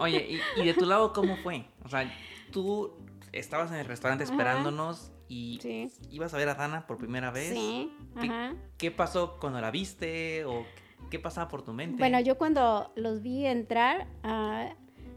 Oye, 0.00 0.40
¿y, 0.56 0.60
y 0.60 0.66
de 0.66 0.74
tu 0.74 0.86
lado 0.86 1.12
cómo 1.12 1.36
fue? 1.36 1.64
O 1.84 1.88
sea, 1.88 2.10
tú 2.50 2.92
estabas 3.32 3.70
en 3.70 3.78
el 3.78 3.86
restaurante 3.86 4.24
Ajá. 4.24 4.32
esperándonos 4.32 5.12
y 5.28 5.58
sí, 5.62 5.88
ibas 6.10 6.34
a 6.34 6.38
ver 6.38 6.48
a 6.48 6.54
Dana 6.54 6.86
por 6.86 6.96
primera 6.98 7.30
vez. 7.30 7.50
sí, 7.54 7.92
¿Qué, 8.20 8.26
ajá. 8.26 8.54
qué 8.78 8.90
pasó 8.90 9.38
cuando 9.38 9.60
la 9.60 9.70
viste 9.70 10.44
o 10.44 10.64
qué 11.10 11.18
pasaba 11.18 11.48
por 11.48 11.62
tu 11.62 11.72
mente? 11.72 11.98
Bueno, 11.98 12.18
yo 12.20 12.36
cuando 12.36 12.90
los 12.96 13.22
vi 13.22 13.46
entrar, 13.46 14.08
ah, 14.24 14.70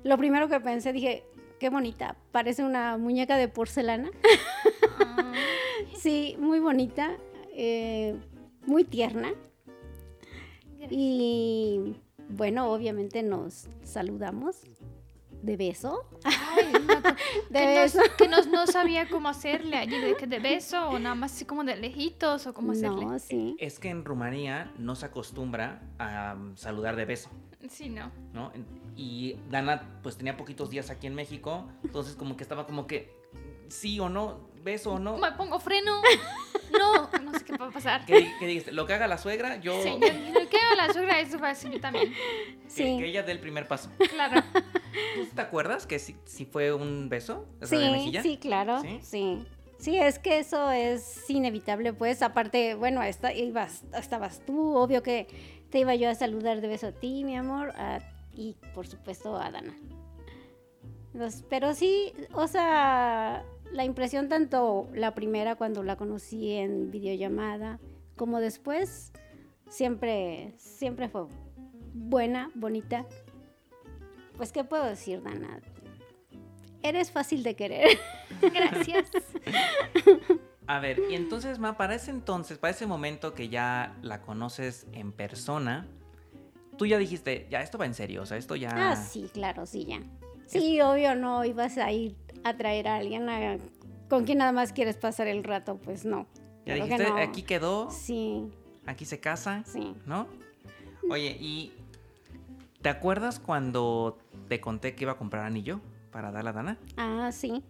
lo 0.04 0.18
primero 0.18 0.48
que 0.50 0.60
pensé, 0.60 0.94
dije, 0.94 1.24
qué 1.60 1.70
bonita, 1.70 2.16
parece 2.32 2.64
una 2.64 2.98
muñeca 2.98 3.38
de 3.38 3.48
porcelana. 3.48 4.12
Ah, 5.00 5.34
Sí, 5.98 6.36
muy 6.38 6.60
bonita, 6.60 7.16
eh, 7.54 8.16
muy 8.66 8.84
tierna. 8.84 9.32
Y 10.90 11.96
bueno, 12.30 12.72
obviamente 12.72 13.24
nos 13.24 13.68
saludamos 13.84 14.62
de 15.42 15.58
beso. 15.58 16.06
ay, 16.24 16.74
no, 16.74 17.02
que, 17.02 17.10
De 17.50 17.60
que 17.60 17.66
beso. 17.82 17.98
nos- 18.00 18.10
que 18.10 18.28
nos- 18.28 18.48
no 18.48 18.68
sabía 18.68 19.10
cómo 19.10 19.30
hacerle 19.30 19.76
allí, 19.78 19.98
de, 20.00 20.16
que 20.16 20.26
de 20.28 20.40
beso 20.40 20.90
o 20.90 21.00
nada 21.00 21.16
más 21.16 21.34
así 21.34 21.46
como 21.46 21.64
de 21.64 21.76
lejitos 21.76 22.48
o 22.48 22.54
cómo 22.54 22.72
hacerle. 22.72 23.06
No, 23.06 23.20
sí. 23.20 23.56
Es 23.60 23.80
que 23.80 23.90
en 23.90 24.06
Rumanía 24.06 24.72
no 24.78 24.96
se 24.96 25.06
acostumbra 25.06 25.82
a 26.00 26.36
um, 26.38 26.56
saludar 26.56 26.96
de 26.96 27.06
beso. 27.06 27.30
Sí, 27.70 27.90
no. 27.90 28.12
Y 28.96 29.38
Dana 29.50 30.00
pues 30.04 30.18
tenía 30.18 30.36
poquitos 30.38 30.70
días 30.70 30.90
aquí 30.90 31.08
en 31.08 31.16
México, 31.16 31.68
entonces 31.84 32.16
como 32.16 32.36
que 32.38 32.44
estaba 32.44 32.66
como 32.66 32.88
que 32.88 33.12
sí 33.70 34.00
o 34.00 34.08
no, 34.10 34.40
beso 34.64 34.94
o 34.94 35.00
no. 35.00 35.18
Me 35.18 35.32
pongo 35.34 35.60
freno. 35.60 36.02
No, 36.74 37.08
no 37.22 37.38
sé 37.38 37.46
qué 37.46 37.56
va 37.56 37.68
a 37.68 37.72
pasar. 37.72 38.04
¿Qué, 38.04 38.32
qué 38.40 38.48
dijiste? 38.48 38.72
Lo 38.72 38.88
que 38.88 38.94
haga 38.94 39.08
la 39.08 39.20
suegra, 39.20 39.58
yo... 39.58 39.80
Sí, 39.84 39.90
yo, 39.92 40.08
yo 40.08 40.50
que 40.50 40.58
haga 40.58 40.88
la 40.88 40.92
suegra, 40.92 41.20
eso 41.20 41.38
va 41.38 41.48
a 41.48 41.50
decir 41.50 41.70
yo 41.70 41.80
también. 41.80 42.12
que, 42.12 42.60
Sí. 42.68 42.98
que 42.98 43.06
ella 43.10 43.22
dé 43.22 43.32
el 43.32 43.40
primer 43.40 43.68
paso. 43.68 43.92
Claro. 44.10 44.42
¿Tú 45.16 45.26
te 45.36 45.42
acuerdas 45.42 45.86
que 45.86 46.00
sí, 46.00 46.16
sí 46.26 46.46
fue 46.46 46.74
un 46.74 47.10
beso? 47.10 47.46
Sea, 47.62 47.78
de 47.78 48.00
Sí, 48.00 48.18
sí, 48.24 48.38
claro. 48.38 48.82
¿Sí? 48.82 49.00
¿Sí? 49.04 49.46
sí. 49.78 49.98
es 50.00 50.18
que 50.18 50.40
eso 50.40 50.72
es 50.72 51.30
inevitable, 51.30 51.94
pues. 51.94 52.24
Aparte, 52.24 52.74
bueno, 52.74 53.04
esta- 53.04 53.34
ibas, 53.34 53.84
estabas 53.96 54.44
tú, 54.44 54.76
obvio 54.76 55.04
que 55.04 55.28
te 55.70 55.78
iba 55.78 55.94
yo 55.94 56.10
a 56.10 56.16
saludar 56.16 56.60
de 56.62 56.70
beso 56.70 56.88
a 56.88 56.92
ti, 56.92 57.24
mi 57.24 57.38
amor, 57.38 57.70
a- 57.78 58.00
y 58.36 58.56
por 58.74 58.88
supuesto 58.88 59.38
a 59.38 59.52
Dana. 59.52 59.76
Los- 61.14 61.44
pero 61.50 61.74
sí, 61.74 62.14
o 62.34 62.48
sea, 62.48 63.44
la 63.72 63.86
impresión 63.86 64.30
tanto 64.30 64.88
la 64.94 65.14
primera 65.14 65.56
cuando 65.56 65.84
la 65.84 65.96
conocí 65.96 66.52
en 66.52 66.92
videollamada, 66.92 67.80
como 68.16 68.40
después, 68.40 69.12
siempre, 69.70 70.54
siempre 70.58 71.10
fue 71.10 71.26
buena, 71.94 72.50
bonita. 72.56 73.06
Pues, 74.38 74.52
¿qué 74.52 74.64
puedo 74.64 74.84
decir, 74.86 75.22
Dana? 75.22 75.60
Eres 76.82 77.12
fácil 77.12 77.44
de 77.44 77.56
querer. 77.56 77.98
Gracias. 78.42 79.10
A 80.68 80.80
ver, 80.80 81.00
y 81.10 81.16
entonces, 81.16 81.60
Ma, 81.60 81.78
para 81.78 81.96
ese 81.96 82.10
entonces, 82.12 82.58
para 82.58 82.72
ese 82.72 82.88
momento 82.88 83.34
que 83.34 83.50
ya 83.50 83.96
la 84.02 84.22
conoces 84.22 84.88
en 84.94 85.12
persona, 85.12 85.88
tú 86.78 86.86
ya 86.86 86.98
dijiste, 86.98 87.48
ya, 87.50 87.62
esto 87.62 87.78
va 87.78 87.86
en 87.86 87.94
serio, 87.94 88.22
o 88.24 88.26
sea, 88.26 88.38
esto 88.38 88.56
ya... 88.56 88.70
Ah, 88.74 88.96
sí, 88.96 89.30
claro, 89.34 89.66
sí, 89.66 89.86
ya. 89.86 90.00
Sí, 90.60 90.82
obvio, 90.82 91.16
no 91.16 91.44
ibas 91.46 91.78
a 91.78 91.92
ir 91.92 92.16
a 92.44 92.56
traer 92.58 92.88
a 92.88 92.98
alguien 92.98 93.30
a- 93.30 93.58
con 94.10 94.26
quien 94.26 94.38
nada 94.40 94.52
más 94.52 94.74
quieres 94.74 94.98
pasar 94.98 95.28
el 95.28 95.44
rato, 95.44 95.78
pues 95.78 96.06
no. 96.06 96.28
Ya 96.66 96.76
que 96.76 96.82
dijiste, 96.84 97.10
no. 97.10 97.18
aquí 97.18 97.44
quedó, 97.44 97.90
Sí, 97.92 98.44
aquí 98.86 99.06
se 99.06 99.20
casa, 99.20 99.64
sí. 99.66 99.94
¿no? 100.06 100.28
Oye, 101.10 101.36
¿y 101.40 101.72
te 102.82 102.90
acuerdas 102.90 103.40
cuando 103.40 104.18
te 104.48 104.60
conté 104.62 104.96
que 104.96 105.04
iba 105.04 105.14
a 105.14 105.18
comprar 105.18 105.46
anillo 105.46 105.80
para 106.12 106.32
darle 106.32 106.50
a 106.52 106.54
Dana? 106.54 106.78
Ah, 106.98 107.30
sí. 107.32 107.64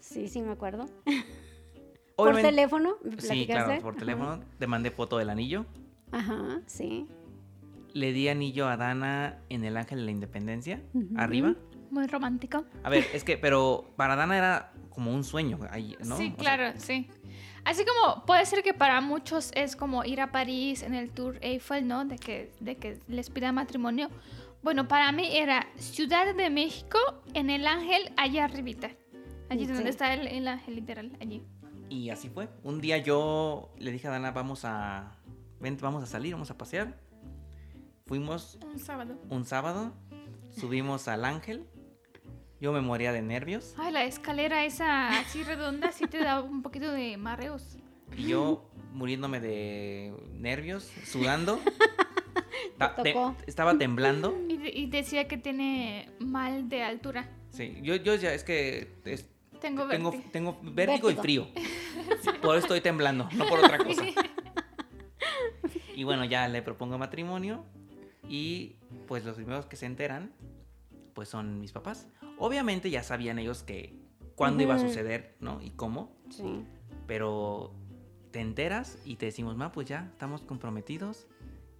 Sí, 0.00 0.28
sí, 0.28 0.40
me 0.42 0.52
acuerdo. 0.52 0.86
Por 2.16 2.34
teléfono, 2.40 2.96
¿me 3.04 3.20
Sí, 3.20 3.46
claro, 3.46 3.78
por 3.82 3.94
teléfono. 3.96 4.40
Te 4.58 4.66
mandé 4.66 4.90
foto 4.90 5.18
del 5.18 5.28
anillo. 5.28 5.66
Ajá, 6.12 6.62
sí. 6.66 7.06
Le 7.92 8.12
di 8.12 8.28
anillo 8.28 8.68
a 8.68 8.76
Dana 8.78 9.38
en 9.50 9.64
el 9.64 9.76
Ángel 9.76 9.98
de 9.98 10.04
la 10.06 10.10
Independencia, 10.12 10.80
arriba. 11.16 11.54
Muy 11.90 12.06
romántico. 12.06 12.64
A 12.82 12.90
ver, 12.90 13.06
es 13.12 13.24
que, 13.24 13.36
pero 13.38 13.92
para 13.96 14.16
Dana 14.16 14.36
era 14.36 14.72
como 14.90 15.12
un 15.14 15.24
sueño, 15.24 15.58
¿no? 15.58 15.68
Sí, 15.74 15.96
O 16.00 16.04
sea, 16.16 16.34
claro, 16.36 16.72
sí. 16.78 17.08
Así 17.64 17.84
como 17.84 18.24
puede 18.24 18.46
ser 18.46 18.62
que 18.62 18.74
para 18.74 19.00
muchos 19.00 19.50
es 19.54 19.74
como 19.76 20.04
ir 20.04 20.20
a 20.20 20.30
París 20.30 20.82
en 20.82 20.94
el 20.94 21.10
Tour 21.10 21.38
Eiffel, 21.42 21.86
¿no? 21.88 22.04
De 22.04 22.16
que, 22.18 22.52
de 22.60 22.76
que 22.76 23.00
les 23.08 23.28
pida 23.30 23.50
matrimonio. 23.52 24.08
Bueno, 24.62 24.86
para 24.88 25.10
mí 25.12 25.36
era 25.36 25.66
Ciudad 25.76 26.34
de 26.34 26.48
México 26.50 26.98
en 27.34 27.50
el 27.50 27.66
Ángel, 27.66 28.12
allá 28.16 28.44
arribita. 28.44 28.90
Allí 29.48 29.66
Sí. 29.66 29.72
donde 29.72 29.90
está 29.90 30.12
el, 30.14 30.26
el 30.26 30.48
ángel, 30.48 30.74
literal, 30.76 31.16
allí. 31.20 31.42
Y 31.88 32.10
así 32.10 32.28
fue. 32.28 32.48
Un 32.64 32.80
día 32.80 32.98
yo 32.98 33.70
le 33.78 33.92
dije 33.92 34.08
a 34.08 34.10
Dana, 34.10 34.32
vamos 34.32 34.64
a, 34.64 35.16
vente, 35.60 35.82
vamos 35.82 36.02
a 36.02 36.06
salir, 36.06 36.32
vamos 36.32 36.50
a 36.50 36.58
pasear. 36.58 36.98
Fuimos 38.06 38.58
Un 38.72 38.78
sábado. 38.78 39.16
un 39.30 39.44
sábado, 39.44 39.92
subimos 40.58 41.08
al 41.08 41.24
Ángel. 41.24 41.64
Yo 42.60 42.72
me 42.72 42.80
moría 42.80 43.12
de 43.12 43.22
nervios. 43.22 43.74
Ay, 43.76 43.92
la 43.92 44.04
escalera 44.04 44.64
esa 44.64 45.18
así 45.20 45.42
redonda 45.42 45.92
sí 45.92 46.06
te 46.06 46.18
da 46.18 46.40
un 46.40 46.62
poquito 46.62 46.90
de 46.90 47.16
mareos. 47.16 47.76
Y 48.16 48.28
yo 48.28 48.70
muriéndome 48.92 49.40
de 49.40 50.14
nervios, 50.32 50.90
sudando. 51.04 51.60
Te- 53.02 53.14
estaba 53.46 53.76
temblando. 53.78 54.36
Y, 54.48 54.56
de- 54.58 54.68
y 54.70 54.86
decía 54.86 55.28
que 55.28 55.36
tiene 55.38 56.10
mal 56.18 56.68
de 56.68 56.82
altura. 56.82 57.28
Sí, 57.50 57.78
yo, 57.82 57.96
yo 57.96 58.14
ya 58.14 58.32
es 58.32 58.44
que 58.44 58.88
es- 59.04 59.28
Tengo 59.60 59.86
tengo, 59.88 60.10
vértigo. 60.10 60.30
tengo 60.32 60.58
vértigo 60.62 61.10
y 61.10 61.14
frío. 61.14 61.48
Por 62.42 62.56
eso 62.56 62.66
estoy 62.66 62.80
temblando, 62.80 63.28
no 63.34 63.46
por 63.46 63.58
otra 63.58 63.78
cosa. 63.78 64.04
Y 65.94 66.04
bueno, 66.04 66.24
ya 66.24 66.46
le 66.48 66.62
propongo 66.62 66.98
matrimonio 66.98 67.64
y 68.28 68.76
pues 69.08 69.24
los 69.24 69.34
primeros 69.36 69.66
que 69.66 69.76
se 69.76 69.86
enteran 69.86 70.30
pues 71.16 71.28
son 71.30 71.58
mis 71.58 71.72
papás. 71.72 72.06
Obviamente 72.38 72.90
ya 72.90 73.02
sabían 73.02 73.40
ellos 73.40 73.64
que 73.64 73.98
cuándo 74.36 74.62
iba 74.62 74.74
a 74.74 74.78
suceder, 74.78 75.34
¿no? 75.40 75.60
Y 75.62 75.70
cómo, 75.70 76.12
Sí. 76.30 76.62
pero 77.06 77.72
te 78.30 78.40
enteras 78.40 78.98
y 79.06 79.16
te 79.16 79.26
decimos, 79.26 79.56
ma, 79.56 79.72
pues 79.72 79.88
ya 79.88 80.08
estamos 80.12 80.42
comprometidos 80.42 81.26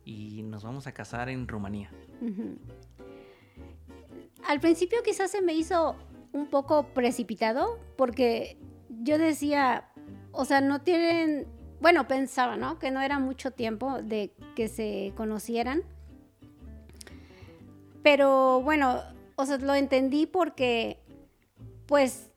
y 0.06 0.42
nos 0.42 0.64
vamos 0.64 0.86
a 0.86 0.92
casar 0.92 1.28
en 1.28 1.46
Rumanía. 1.46 1.90
Al 4.46 4.58
principio 4.60 4.98
quizás 5.04 5.30
se 5.30 5.42
me 5.42 5.52
hizo 5.52 5.96
un 6.32 6.46
poco 6.46 6.86
precipitado 6.94 7.78
porque 7.96 8.56
yo 9.02 9.18
decía, 9.18 9.90
o 10.32 10.46
sea, 10.46 10.62
no 10.62 10.80
tienen, 10.80 11.46
bueno, 11.80 12.08
pensaba, 12.08 12.56
¿no? 12.56 12.78
Que 12.78 12.90
no 12.90 13.02
era 13.02 13.18
mucho 13.18 13.50
tiempo 13.50 14.00
de 14.02 14.32
que 14.54 14.68
se 14.68 15.12
conocieran. 15.14 15.82
Pero 18.02 18.62
bueno, 18.62 19.02
o 19.36 19.46
sea, 19.46 19.58
lo 19.58 19.74
entendí 19.74 20.26
porque 20.26 20.98
pues 21.86 22.32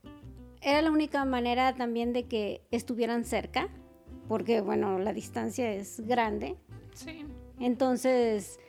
era 0.62 0.82
la 0.82 0.92
única 0.92 1.26
manera 1.26 1.74
también 1.76 2.14
de 2.14 2.28
que 2.28 2.62
estuvieran 2.72 3.24
cerca, 3.26 3.70
porque 4.28 4.62
bueno, 4.62 5.00
la 5.00 5.14
distancia 5.14 5.72
es 5.74 6.02
grande. 6.02 6.58
Sí. 6.94 7.26
Entonces, 7.60 8.60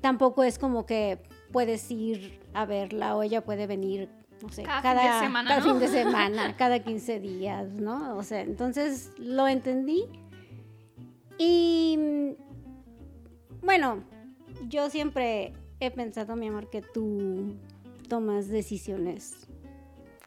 tampoco 0.00 0.44
es 0.44 0.58
como 0.58 0.86
que 0.86 1.18
puedes 1.50 1.90
ir 1.90 2.40
a 2.52 2.66
verla 2.66 3.16
o 3.16 3.22
ella 3.22 3.44
puede 3.44 3.66
venir 3.66 4.08
no 4.42 4.50
sé, 4.50 4.62
Cada 4.62 4.82
cada, 4.82 5.00
fin 5.00 5.10
de 5.12 5.20
semana, 5.26 5.48
cada 5.48 5.60
¿no? 5.60 5.66
fin 5.66 5.78
de 5.80 5.88
semana, 6.02 6.56
cada 6.56 6.78
15 6.80 7.20
días, 7.20 7.68
¿no? 7.70 8.16
O 8.16 8.22
sea, 8.22 8.42
entonces 8.42 9.12
lo 9.16 9.48
entendí. 9.48 10.04
Y 11.38 11.96
mm, 11.98 13.64
bueno, 13.64 14.04
yo 14.68 14.90
siempre 14.90 15.54
he 15.86 15.90
pensado, 15.90 16.36
mi 16.36 16.48
amor, 16.48 16.70
que 16.70 16.82
tú 16.82 17.54
tomas 18.08 18.48
decisiones 18.48 19.46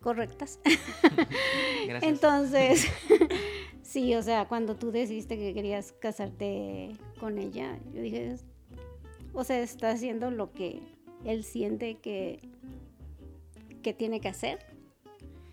correctas. 0.01 0.59
Gracias. 1.87 2.03
Entonces, 2.03 2.87
sí, 3.81 4.15
o 4.15 4.21
sea, 4.23 4.47
cuando 4.47 4.75
tú 4.75 4.91
decidiste 4.91 5.37
que 5.37 5.53
querías 5.53 5.91
casarte 5.93 6.91
con 7.19 7.37
ella, 7.37 7.77
yo 7.93 8.01
dije, 8.01 8.35
o 9.33 9.43
sea, 9.43 9.59
está 9.59 9.91
haciendo 9.91 10.31
lo 10.31 10.51
que 10.51 10.81
él 11.25 11.43
siente 11.43 11.95
que, 11.95 12.39
que 13.83 13.93
tiene 13.93 14.19
que 14.21 14.27
hacer. 14.29 14.59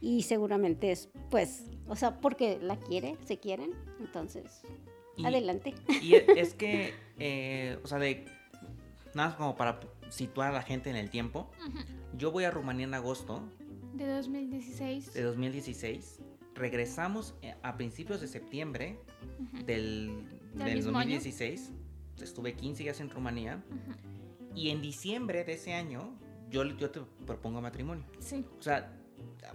Y 0.01 0.23
seguramente 0.23 0.93
es, 0.93 1.09
pues, 1.31 1.65
o 1.89 1.97
sea, 1.97 2.21
porque 2.21 2.59
la 2.61 2.77
quiere, 2.77 3.17
se 3.25 3.39
quieren. 3.39 3.71
Entonces, 4.01 4.63
Y- 5.17 5.25
adelante. 5.25 5.75
Y 6.03 6.15
es 6.37 6.55
que, 6.55 6.93
eh, 7.19 7.79
o 7.83 7.87
sea, 7.87 7.99
de 7.99 8.25
nada 9.15 9.29
más 9.31 9.37
como 9.37 9.55
para 9.57 9.81
situar 10.11 10.51
a 10.51 10.53
la 10.53 10.63
gente 10.63 10.91
en 10.91 10.97
el 10.97 11.11
tiempo, 11.11 11.51
yo 12.17 12.31
voy 12.31 12.45
a 12.45 12.51
Rumanía 12.51 12.87
en 12.87 12.95
agosto 12.95 13.43
De 13.95 14.07
2016. 14.07 15.15
de 15.15 15.23
2016. 15.23 16.21
Regresamos 16.55 17.35
eh, 17.43 17.55
a 17.63 17.77
principios 17.77 18.21
de 18.21 18.29
septiembre 18.29 18.99
del, 19.65 20.27
¿Del 20.55 20.65
del 20.67 20.75
mismo 20.77 20.99
año? 20.99 21.15
2016. 21.15 21.73
Estuve 22.23 22.55
15 22.55 22.85
días 22.85 23.01
en 23.01 23.11
Rumanía. 23.11 23.63
Y 24.55 24.71
en 24.71 24.81
diciembre 24.81 25.43
de 25.45 25.55
ese 25.55 25.75
año, 25.75 26.17
yo, 26.49 26.65
yo 26.65 26.91
te 26.91 27.01
propongo 27.27 27.61
matrimonio. 27.61 28.05
Sí. 28.21 28.45
O 28.59 28.63
sea, 28.63 28.93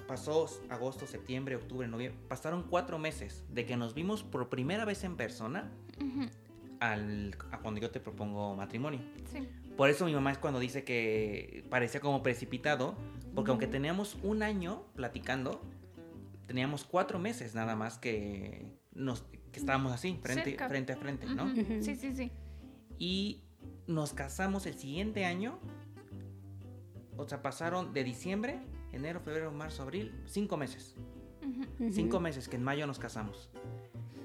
pasó 0.07 0.47
agosto, 0.69 1.07
septiembre, 1.07 1.55
octubre, 1.55 1.87
noviembre. 1.87 2.19
Pasaron 2.27 2.63
cuatro 2.63 2.99
meses 2.99 3.43
de 3.49 3.65
que 3.65 3.77
nos 3.77 3.93
vimos 3.93 4.23
por 4.23 4.49
primera 4.49 4.83
vez 4.83 5.03
en 5.05 5.15
persona 5.15 5.71
al, 6.79 7.35
a 7.51 7.59
cuando 7.59 7.79
yo 7.79 7.91
te 7.91 7.99
propongo 7.99 8.55
matrimonio. 8.55 8.99
Sí. 9.31 9.47
Por 9.79 9.89
eso 9.89 10.03
mi 10.03 10.13
mamá 10.13 10.33
es 10.33 10.37
cuando 10.37 10.59
dice 10.59 10.83
que 10.83 11.63
parecía 11.69 12.01
como 12.01 12.21
precipitado, 12.21 12.97
porque 13.33 13.51
aunque 13.51 13.65
teníamos 13.65 14.17
un 14.23 14.43
año 14.43 14.83
platicando, 14.93 15.61
teníamos 16.47 16.83
cuatro 16.83 17.17
meses 17.17 17.55
nada 17.55 17.77
más 17.77 17.97
que 17.97 18.73
nos 18.91 19.21
que 19.53 19.57
estábamos 19.57 19.93
así, 19.93 20.19
frente, 20.21 20.49
Cerca. 20.49 20.67
frente 20.67 20.91
a 20.91 20.97
frente, 20.97 21.27
¿no? 21.27 21.55
Sí, 21.81 21.95
sí, 21.95 22.13
sí. 22.13 22.29
Y 22.97 23.45
nos 23.87 24.11
casamos 24.11 24.65
el 24.65 24.73
siguiente 24.73 25.23
año. 25.23 25.57
O 27.15 27.25
sea, 27.25 27.41
pasaron 27.41 27.93
de 27.93 28.03
diciembre, 28.03 28.59
enero, 28.91 29.21
febrero, 29.21 29.49
marzo, 29.53 29.83
abril, 29.83 30.13
cinco 30.25 30.57
meses. 30.57 30.97
Cinco 31.89 32.19
meses 32.19 32.49
que 32.49 32.57
en 32.57 32.63
mayo 32.63 32.85
nos 32.85 32.99
casamos. 32.99 33.49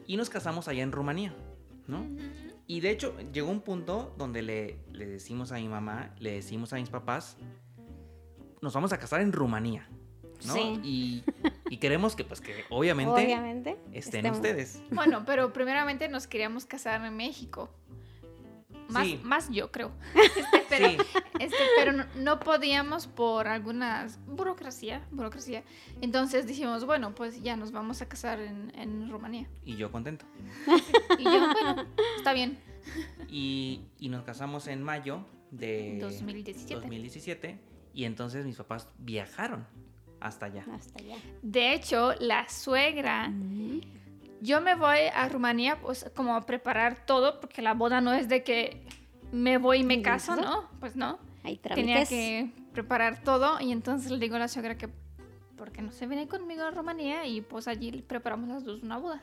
Y 0.08 0.16
nos 0.16 0.30
casamos 0.30 0.66
allá 0.66 0.82
en 0.82 0.90
Rumanía, 0.90 1.32
¿no? 1.86 2.04
Y 2.66 2.80
de 2.80 2.90
hecho, 2.90 3.14
llegó 3.32 3.50
un 3.50 3.60
punto 3.60 4.14
donde 4.16 4.42
le, 4.42 4.78
le 4.92 5.06
decimos 5.06 5.52
a 5.52 5.56
mi 5.56 5.68
mamá, 5.68 6.14
le 6.18 6.32
decimos 6.32 6.72
a 6.72 6.76
mis 6.76 6.88
papás, 6.88 7.36
nos 8.62 8.72
vamos 8.72 8.92
a 8.92 8.98
casar 8.98 9.20
en 9.20 9.32
Rumanía, 9.32 9.86
¿no? 10.46 10.54
Sí. 10.54 10.80
Y, 10.82 11.24
y 11.68 11.76
queremos 11.76 12.16
que, 12.16 12.24
pues, 12.24 12.40
que 12.40 12.64
obviamente, 12.70 13.12
Obviamente. 13.12 13.76
estén 13.92 14.24
estemos- 14.26 14.38
ustedes. 14.38 14.82
Bueno, 14.90 15.24
pero 15.26 15.52
primeramente 15.52 16.08
nos 16.08 16.26
queríamos 16.26 16.64
casar 16.64 17.04
en 17.04 17.14
México. 17.16 17.68
Más, 18.94 19.06
Sí. 19.06 19.20
más 19.22 19.50
yo 19.50 19.70
creo. 19.70 19.90
Este, 20.14 20.64
pero 20.70 20.88
Sí, 20.88 20.96
este, 21.40 21.56
pero 21.76 21.92
no, 21.92 22.04
no 22.16 22.40
podíamos 22.40 23.06
por 23.06 23.46
algunas 23.48 24.18
burocracia, 24.26 25.06
burocracia. 25.10 25.62
Entonces 26.00 26.46
dijimos, 26.46 26.84
bueno, 26.86 27.14
pues 27.14 27.42
ya 27.42 27.56
nos 27.56 27.70
vamos 27.72 28.00
a 28.02 28.08
casar 28.08 28.40
en, 28.40 28.72
en 28.76 29.10
Rumanía. 29.10 29.46
y 29.64 29.76
yo 29.76 29.92
contento. 29.92 30.24
Y 31.18 31.24
yo, 31.24 31.30
bueno, 31.52 31.86
está 32.16 32.32
bien. 32.32 32.58
Y, 33.28 33.82
y 33.98 34.08
nos 34.08 34.24
casamos 34.24 34.66
en 34.68 34.82
mayo 34.82 35.24
de 35.50 35.98
2017. 36.00 36.74
2017, 36.76 37.58
y 37.94 38.04
entonces 38.04 38.44
mis 38.46 38.56
papás 38.56 38.88
viajaron 38.98 39.66
hasta 40.20 40.46
allá. 40.46 40.64
Hasta 40.72 40.98
allá. 41.02 41.16
De 41.42 41.74
hecho, 41.74 42.14
la 42.20 42.48
suegra, 42.48 43.28
Ujú. 43.30 43.80
Yo 44.44 44.60
me 44.60 44.74
voy 44.74 44.98
a 45.14 45.28
Rumanía 45.28 45.80
pues 45.80 46.10
como 46.14 46.36
a 46.36 46.42
preparar 46.44 47.06
todo, 47.06 47.40
porque 47.40 47.62
la 47.62 47.72
boda 47.74 48.00
no 48.00 48.12
es 48.12 48.28
de 48.28 48.42
que 48.44 48.86
me 49.32 49.58
voy 49.58 49.78
y 49.78 49.84
me 49.84 50.02
caso. 50.02 50.36
¿no? 50.36 50.68
Pues 50.80 50.94
no. 50.96 51.18
Hay 51.42 51.56
Tenía 51.58 52.04
que 52.06 52.50
preparar 52.72 53.22
todo 53.22 53.60
y 53.60 53.72
entonces 53.72 54.10
le 54.10 54.18
digo 54.18 54.36
a 54.36 54.38
la 54.38 54.48
suegra 54.48 54.76
que 54.78 54.88
porque 55.56 55.82
no 55.82 55.92
se 55.92 56.06
viene 56.06 56.26
conmigo 56.26 56.62
a 56.62 56.70
Rumanía 56.70 57.26
y 57.26 57.40
pues 57.40 57.68
allí 57.68 58.02
preparamos 58.02 58.48
las 58.48 58.64
dos 58.64 58.82
una 58.82 58.98
boda. 58.98 59.20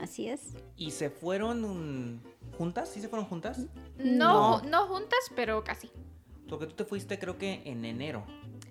Así 0.00 0.28
es. 0.28 0.54
¿Y 0.76 0.90
se 0.92 1.10
fueron 1.10 2.20
juntas? 2.56 2.88
¿Sí 2.88 3.00
se 3.00 3.08
fueron 3.08 3.26
juntas? 3.26 3.66
No, 3.98 4.60
No. 4.62 4.68
no 4.68 4.86
juntas, 4.86 5.18
pero 5.36 5.62
casi. 5.64 5.90
Porque 6.48 6.66
tú 6.66 6.74
te 6.74 6.84
fuiste 6.84 7.18
creo 7.18 7.36
que 7.36 7.62
en 7.66 7.84
enero, 7.84 8.24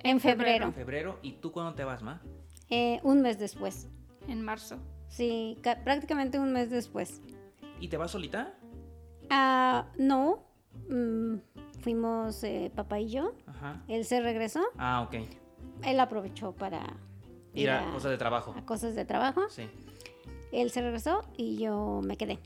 En 0.03 0.19
febrero. 0.19 0.65
en 0.65 0.73
febrero, 0.73 1.19
¿y 1.21 1.33
tú 1.33 1.51
cuándo 1.51 1.73
te 1.75 1.83
vas, 1.83 2.01
Ma? 2.01 2.21
Eh, 2.69 2.99
un 3.03 3.21
mes 3.21 3.37
después. 3.39 3.87
En 4.27 4.41
marzo. 4.41 4.77
Sí, 5.09 5.57
ca- 5.61 5.83
prácticamente 5.83 6.39
un 6.39 6.53
mes 6.53 6.69
después. 6.69 7.21
¿Y 7.79 7.87
te 7.87 7.97
vas 7.97 8.11
solita? 8.11 8.53
Ah, 9.29 9.87
no. 9.97 10.43
mm, 10.89 11.35
fuimos 11.81 12.43
eh, 12.43 12.71
papá 12.75 12.99
y 12.99 13.09
yo. 13.09 13.33
Ajá. 13.47 13.81
Él 13.87 14.05
se 14.05 14.21
regresó. 14.21 14.61
Ah, 14.77 15.01
ok. 15.01 15.15
Él 15.83 15.99
aprovechó 15.99 16.53
para 16.53 16.81
Ir 17.53 17.69
a 17.69 17.89
cosas 17.91 18.11
de 18.11 18.17
trabajo. 18.17 18.53
a 18.57 18.65
cosas 18.65 18.95
de 18.95 19.05
trabajo. 19.05 19.41
Sí. 19.49 19.69
Él 20.51 20.71
se 20.71 20.81
regresó 20.81 21.23
y 21.37 21.57
yo 21.57 22.01
me 22.03 22.15
quedé. 22.17 22.39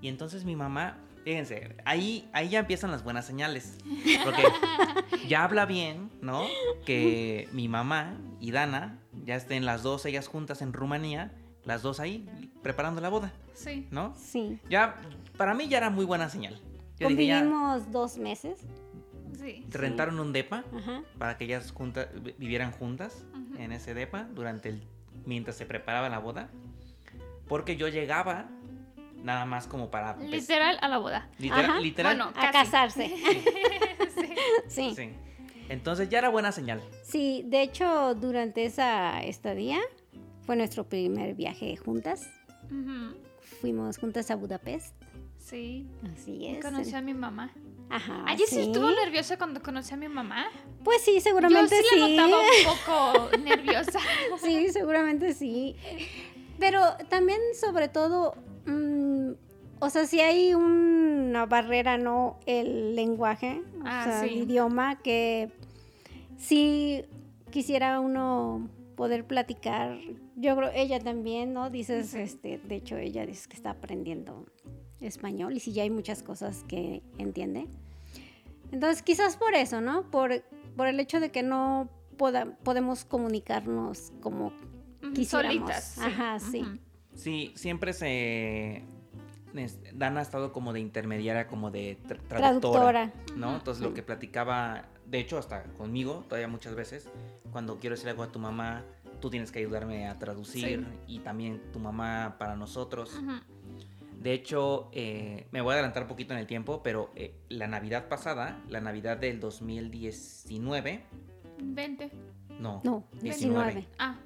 Y 0.00 0.08
entonces 0.08 0.44
mi 0.44 0.56
mamá, 0.56 0.98
fíjense, 1.24 1.76
ahí, 1.84 2.28
ahí 2.32 2.48
ya 2.48 2.60
empiezan 2.60 2.90
las 2.90 3.02
buenas 3.04 3.24
señales. 3.26 3.76
Porque 4.24 4.42
ya 5.28 5.44
habla 5.44 5.66
bien, 5.66 6.10
¿no? 6.22 6.42
Que 6.84 7.48
mi 7.52 7.68
mamá 7.68 8.16
y 8.40 8.50
Dana 8.52 8.98
ya 9.24 9.34
estén 9.36 9.64
las 9.64 9.82
dos, 9.82 10.06
ellas 10.06 10.28
juntas 10.28 10.62
en 10.62 10.72
Rumanía, 10.72 11.32
las 11.66 11.82
dos 11.82 12.00
ahí 12.00 12.26
preparando 12.62 13.00
la 13.02 13.08
boda, 13.10 13.32
Sí. 13.54 13.86
¿no? 13.90 14.14
Sí. 14.16 14.58
Ya, 14.70 14.96
para 15.36 15.52
mí 15.54 15.68
ya 15.68 15.76
era 15.78 15.90
muy 15.90 16.04
buena 16.06 16.28
señal. 16.30 16.58
Yo 16.98 17.08
dije, 17.08 17.26
ya 17.26 17.40
Convivimos 17.40 17.90
dos 17.92 18.16
meses. 18.16 18.60
Sí. 19.38 19.66
rentaron 19.70 20.18
un 20.18 20.32
depa 20.32 20.64
Ajá. 20.74 21.02
para 21.18 21.36
que 21.36 21.44
ellas 21.44 21.70
juntas, 21.70 22.08
vivieran 22.38 22.72
juntas 22.72 23.24
en 23.58 23.70
ese 23.72 23.92
depa 23.94 24.24
durante 24.34 24.70
el, 24.70 24.82
mientras 25.26 25.56
se 25.56 25.66
preparaba 25.66 26.08
la 26.08 26.18
boda. 26.18 26.48
Porque 27.46 27.76
yo 27.76 27.86
llegaba 27.88 28.48
nada 29.22 29.44
más 29.44 29.66
como 29.66 29.90
para... 29.90 30.16
Literal 30.16 30.78
a 30.80 30.88
la 30.88 30.98
boda. 30.98 31.28
literal, 31.38 31.82
literal. 31.82 32.16
Bueno, 32.16 32.32
A 32.36 32.50
casarse. 32.50 33.08
sí. 33.08 33.44
Sí. 34.68 34.94
Sí. 34.96 35.10
Entonces 35.68 36.08
ya 36.08 36.18
era 36.18 36.28
buena 36.28 36.50
señal. 36.52 36.80
Sí, 37.02 37.42
de 37.46 37.62
hecho, 37.62 38.14
durante 38.14 38.64
esa 38.64 39.22
estadía 39.22 39.80
fue 40.46 40.56
nuestro 40.56 40.84
primer 40.88 41.34
viaje 41.34 41.76
juntas. 41.76 42.30
Fuimos 43.60 43.98
juntas 43.98 44.30
a 44.30 44.36
Budapest. 44.36 44.94
Sí. 45.38 45.86
Así 46.12 46.46
es. 46.46 46.64
Conocí 46.64 46.94
a 46.94 47.00
mi 47.02 47.14
mamá. 47.14 47.52
Ajá. 47.88 48.24
Ayer 48.26 48.48
sí 48.48 48.56
sí. 48.56 48.60
estuvo 48.62 48.90
nerviosa 48.90 49.38
cuando 49.38 49.62
conocí 49.62 49.94
a 49.94 49.96
mi 49.96 50.08
mamá. 50.08 50.46
Pues 50.82 51.02
sí, 51.02 51.14
Yo 51.14 51.20
seguramente 51.20 51.76
sí 51.76 51.84
sí. 51.90 51.98
la 51.98 52.08
notaba 52.08 52.40
un 52.40 53.26
poco 53.30 53.36
nerviosa. 53.38 54.00
Sí, 54.42 54.68
seguramente 54.72 55.34
sí. 55.34 55.76
Pero 56.58 56.80
también, 57.08 57.38
sobre 57.60 57.88
todo, 57.88 58.34
mm, 58.66 59.32
o 59.78 59.90
sea, 59.90 60.06
si 60.06 60.20
hay 60.20 60.54
una 60.54 61.46
barrera, 61.46 61.96
¿no? 61.98 62.38
El 62.46 62.96
lenguaje, 62.96 63.62
o 63.78 63.82
Ah, 63.84 64.04
sea, 64.04 64.20
sí. 64.22 64.28
el 64.30 64.36
idioma, 64.50 64.98
que 65.00 65.50
si 66.38 67.04
quisiera 67.50 68.00
uno 68.00 68.68
poder 68.96 69.26
platicar, 69.26 69.98
yo 70.36 70.56
creo, 70.56 70.70
ella 70.74 70.98
también, 70.98 71.52
¿no? 71.52 71.70
Dices, 71.70 72.14
este, 72.14 72.58
de 72.58 72.76
hecho, 72.76 72.96
ella 72.96 73.26
dice 73.26 73.48
que 73.48 73.54
está 73.56 73.70
aprendiendo 73.70 74.46
español 75.00 75.54
y 75.56 75.60
si 75.60 75.72
ya 75.72 75.82
hay 75.82 75.90
muchas 75.90 76.22
cosas 76.22 76.64
que 76.66 77.02
entiende. 77.18 77.66
Entonces, 78.72 79.02
quizás 79.02 79.36
por 79.36 79.54
eso, 79.54 79.80
¿no? 79.80 80.10
Por, 80.10 80.42
por 80.76 80.88
el 80.88 80.98
hecho 80.98 81.20
de 81.20 81.30
que 81.30 81.42
no 81.42 81.88
poda- 82.16 82.56
podemos 82.64 83.04
comunicarnos 83.04 84.12
como 84.20 84.52
quisiéramos. 85.14 85.54
Solitas. 85.56 85.84
sí. 85.84 86.00
Ajá, 86.02 86.38
sí. 86.40 86.64
Sí, 87.14 87.52
siempre 87.54 87.92
se... 87.92 88.82
Dana 89.94 90.20
ha 90.20 90.22
estado 90.22 90.52
como 90.52 90.72
de 90.74 90.80
intermediaria, 90.80 91.46
como 91.46 91.70
de 91.70 91.96
tra- 92.06 92.20
traductora, 92.28 92.30
Traductora. 93.10 93.12
¿no? 93.36 93.54
Entonces 93.56 93.82
lo 93.82 93.94
que 93.94 94.02
platicaba, 94.02 94.84
de 95.06 95.18
hecho 95.20 95.38
hasta 95.38 95.62
conmigo, 95.74 96.24
todavía 96.28 96.48
muchas 96.48 96.74
veces, 96.74 97.08
cuando 97.52 97.78
quiero 97.78 97.94
decir 97.96 98.08
algo 98.08 98.22
a 98.22 98.28
tu 98.32 98.38
mamá, 98.38 98.84
tú 99.20 99.30
tienes 99.30 99.50
que 99.52 99.60
ayudarme 99.60 100.08
a 100.08 100.18
traducir 100.18 100.86
y 101.06 101.20
también 101.20 101.62
tu 101.72 101.78
mamá 101.78 102.36
para 102.38 102.56
nosotros. 102.56 103.18
De 104.20 104.32
hecho, 104.32 104.88
eh, 104.92 105.46
me 105.52 105.60
voy 105.60 105.72
a 105.72 105.74
adelantar 105.74 106.02
un 106.04 106.08
poquito 106.08 106.32
en 106.34 106.40
el 106.40 106.46
tiempo, 106.46 106.82
pero 106.82 107.10
eh, 107.14 107.34
la 107.48 107.66
Navidad 107.68 108.08
pasada, 108.08 108.60
la 108.68 108.80
Navidad 108.80 109.18
del 109.18 109.38
2019, 109.40 111.04
20. 111.62 112.10
No, 112.58 112.80
No, 112.84 113.04
19. 113.22 113.72
19. 113.74 113.86
Ah, 113.98 114.16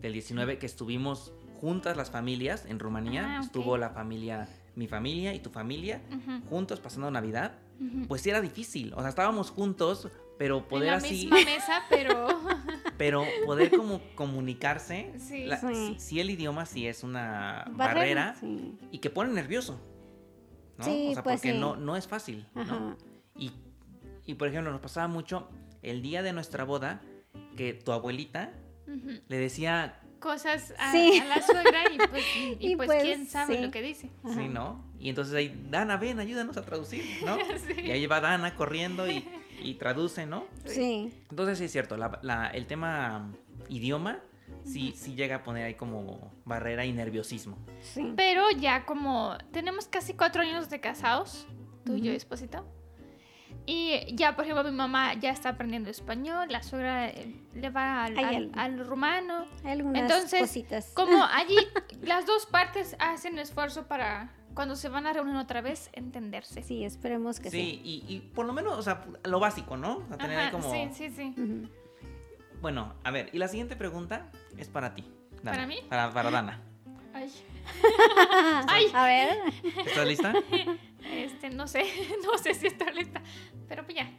Del 0.00 0.12
19 0.12 0.58
que 0.58 0.66
estuvimos 0.66 1.32
juntas 1.60 1.96
las 1.96 2.10
familias 2.10 2.64
en 2.66 2.78
Rumanía. 2.78 3.38
Ah. 3.38 3.40
Estuvo 3.44 3.76
la 3.76 3.90
familia, 3.90 4.48
mi 4.74 4.86
familia 4.88 5.34
y 5.34 5.38
tu 5.40 5.50
familia, 5.50 6.02
ujú, 6.10 6.46
juntos 6.48 6.80
pasando 6.80 7.10
Navidad. 7.10 7.52
Pues 8.08 8.22
sí 8.22 8.30
era 8.30 8.40
difícil. 8.40 8.92
O 8.94 9.00
sea, 9.00 9.08
estábamos 9.08 9.50
juntos, 9.50 10.08
pero 10.38 10.58
en 10.58 10.64
poder 10.64 10.90
la 10.90 10.96
así, 10.96 11.10
misma 11.14 11.36
mesa, 11.44 11.82
pero 11.88 12.26
pero 12.98 13.24
poder 13.46 13.70
como 13.70 14.00
comunicarse. 14.14 15.12
Sí. 15.18 15.44
la- 15.44 15.58
Sí. 15.60 15.66
sí, 15.74 15.96
sí 15.98 16.20
el 16.20 16.30
idioma 16.30 16.66
sí 16.66 16.86
es 16.86 17.02
una 17.02 17.64
Barrera, 17.70 17.94
barrera, 17.94 18.36
sí. 18.40 18.76
y 18.90 18.98
que 18.98 19.10
pone 19.10 19.32
nervioso. 19.32 19.80
¿no? 20.78 20.84
Sí, 20.84 21.08
o 21.10 21.14
sea, 21.14 21.22
pues 21.22 21.36
porque 21.36 21.52
sí. 21.52 21.58
no, 21.58 21.76
no 21.76 21.96
es 21.96 22.08
fácil. 22.08 22.46
¿no? 22.54 22.96
Y, 23.36 23.52
y, 24.26 24.34
por 24.34 24.48
ejemplo, 24.48 24.72
nos 24.72 24.80
pasaba 24.80 25.06
mucho 25.08 25.48
el 25.82 26.02
día 26.02 26.22
de 26.22 26.32
nuestra 26.32 26.64
boda 26.64 27.00
que 27.56 27.74
tu 27.74 27.92
abuelita 27.92 28.52
le 29.28 29.38
decía, 29.38 30.00
cosas 30.20 30.74
a, 30.78 30.90
Sí. 30.92 31.20
a 31.20 31.24
la 31.26 31.42
suegra 31.42 31.82
y 31.92 31.98
pues, 32.08 32.24
y, 32.36 32.56
Y 32.72 32.76
pues, 32.76 32.86
pues, 32.88 33.02
quién 33.02 33.26
sabe 33.28 33.56
sí. 33.56 33.62
lo 33.62 33.70
que 33.70 33.82
dice. 33.82 34.10
Ajá. 34.24 34.34
sí, 34.34 34.48
¿no? 34.48 34.84
Y 34.98 35.10
entonces 35.10 35.34
ahí, 35.34 35.54
Dana, 35.70 35.96
ven, 35.96 36.18
ayúdanos 36.18 36.56
a 36.56 36.62
traducir, 36.62 37.04
¿no? 37.24 37.36
Sí. 37.66 37.80
Y 37.82 37.90
ahí 37.90 38.06
va 38.06 38.20
Dana 38.20 38.54
corriendo 38.56 39.08
y, 39.10 39.24
y 39.62 39.74
traduce, 39.74 40.26
¿no? 40.26 40.44
Sí. 40.64 41.12
Entonces 41.30 41.58
sí 41.58 41.64
es 41.64 41.72
cierto, 41.72 41.96
la- 41.96 42.18
la- 42.22 42.48
el 42.48 42.66
tema 42.66 43.30
idioma 43.68 44.20
sí, 44.64 44.92
sí 44.96 45.14
llega 45.14 45.36
a 45.36 45.42
poner 45.42 45.64
ahí 45.66 45.74
como 45.74 46.32
barrera 46.44 46.84
y 46.84 46.92
nerviosismo. 46.92 47.56
Sí. 47.80 48.12
Pero 48.16 48.50
ya 48.50 48.84
como 48.86 49.36
tenemos 49.52 49.86
casi 49.88 50.14
cuatro 50.14 50.42
años 50.42 50.68
de 50.70 50.80
casados, 50.80 51.46
tú 51.84 51.94
y 51.96 52.00
yo, 52.02 52.12
esposito. 52.12 52.66
Y 53.66 54.14
ya, 54.14 54.36
por 54.36 54.44
ejemplo, 54.44 54.64
mi 54.64 54.76
mamá 54.76 55.14
ya 55.14 55.30
está 55.30 55.50
aprendiendo 55.50 55.88
español, 55.88 56.48
la 56.50 56.62
suegra 56.62 57.08
eh, 57.08 57.34
le 57.54 57.70
va 57.70 58.04
al, 58.04 58.18
Hay 58.18 58.36
al- 58.36 58.50
al 58.54 58.86
rumano. 58.86 59.46
Hay 59.64 59.72
algunas 59.72 60.02
Entonces, 60.02 60.40
cositas. 60.40 60.90
Como 60.94 61.24
allí 61.32 61.56
las 62.02 62.26
dos 62.26 62.44
partes 62.44 62.94
hacen 62.98 63.38
esfuerzo 63.38 63.86
para 63.86 64.34
cuando 64.54 64.76
se 64.76 64.88
van 64.88 65.06
a 65.06 65.12
reunir 65.12 65.36
otra 65.36 65.60
vez 65.60 65.90
entenderse. 65.92 66.62
Sí, 66.62 66.84
esperemos 66.84 67.40
que 67.40 67.50
sí. 67.50 67.60
Sí, 67.60 67.80
y, 67.84 68.14
y 68.14 68.20
por 68.20 68.46
lo 68.46 68.52
menos, 68.52 68.78
o 68.78 68.82
sea, 68.82 69.04
lo 69.24 69.40
básico, 69.40 69.76
¿no? 69.76 69.98
O 69.98 70.08
sea, 70.08 70.16
tener 70.16 70.38
ahí 70.38 70.50
como... 70.50 70.70
sí, 70.70 70.88
sí, 70.92 71.10
sí. 71.10 71.34
Bueno, 72.60 72.94
a 73.04 73.10
ver, 73.10 73.28
y 73.32 73.38
la 73.38 73.48
siguiente 73.48 73.76
pregunta 73.76 74.30
es 74.56 74.68
para 74.68 74.94
ti. 74.94 75.04
Dana. 75.42 75.56
¿Para 75.56 75.66
mí? 75.66 75.78
Para, 75.88 76.12
para 76.12 76.30
Dana. 76.30 76.62
Ay. 77.12 77.30
Ay. 78.68 78.86
A 78.94 79.04
ver. 79.04 79.36
¿Estás 79.86 80.06
lista? 80.06 80.32
Este, 81.12 81.50
no 81.50 81.66
sé, 81.68 81.84
no 82.24 82.38
sé 82.38 82.54
si 82.54 82.66
está 82.66 82.90
lista, 82.90 83.22
pero 83.68 83.84
pues 83.84 83.96
ya. 83.96 84.10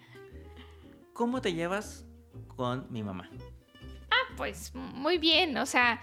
¿Cómo 1.13 1.41
te 1.41 1.54
llevas 1.54 2.06
con 2.56 2.91
mi 2.91 3.04
mamá? 3.04 3.30
Ah, 4.12 4.34
pues 4.38 4.74
muy 4.76 5.17
bien, 5.17 5.58
o 5.58 5.65
sea, 5.65 6.00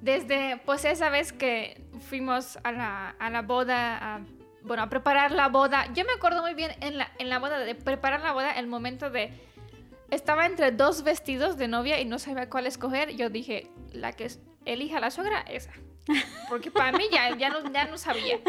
desde 0.00 0.60
pues 0.64 0.84
esa 0.84 1.10
vez 1.10 1.32
que 1.32 1.82
fuimos 2.08 2.58
a 2.64 2.72
la, 2.72 3.10
a 3.18 3.30
la 3.30 3.42
boda, 3.42 4.16
a, 4.16 4.20
bueno, 4.62 4.82
a 4.82 4.88
preparar 4.88 5.32
la 5.32 5.48
boda, 5.48 5.92
yo 5.92 6.04
me 6.04 6.12
acuerdo 6.12 6.42
muy 6.42 6.54
bien 6.54 6.72
en 6.80 6.98
la, 6.98 7.12
en 7.18 7.28
la 7.28 7.38
boda, 7.38 7.58
de 7.58 7.74
preparar 7.74 8.20
la 8.20 8.32
boda, 8.32 8.52
el 8.52 8.66
momento 8.66 9.10
de, 9.10 9.32
estaba 10.10 10.46
entre 10.46 10.72
dos 10.72 11.02
vestidos 11.02 11.56
de 11.56 11.68
novia 11.68 12.00
y 12.00 12.04
no 12.04 12.18
sabía 12.18 12.48
cuál 12.48 12.66
escoger, 12.66 13.10
yo 13.16 13.30
dije, 13.30 13.70
la 13.92 14.12
que 14.12 14.30
elija 14.64 15.00
la 15.00 15.10
suegra, 15.10 15.40
esa. 15.42 15.72
Porque 16.48 16.70
para 16.70 16.96
mí 16.96 17.04
ya, 17.12 17.36
ya, 17.36 17.50
no, 17.50 17.70
ya 17.72 17.84
no 17.84 17.96
sabía. 17.96 18.40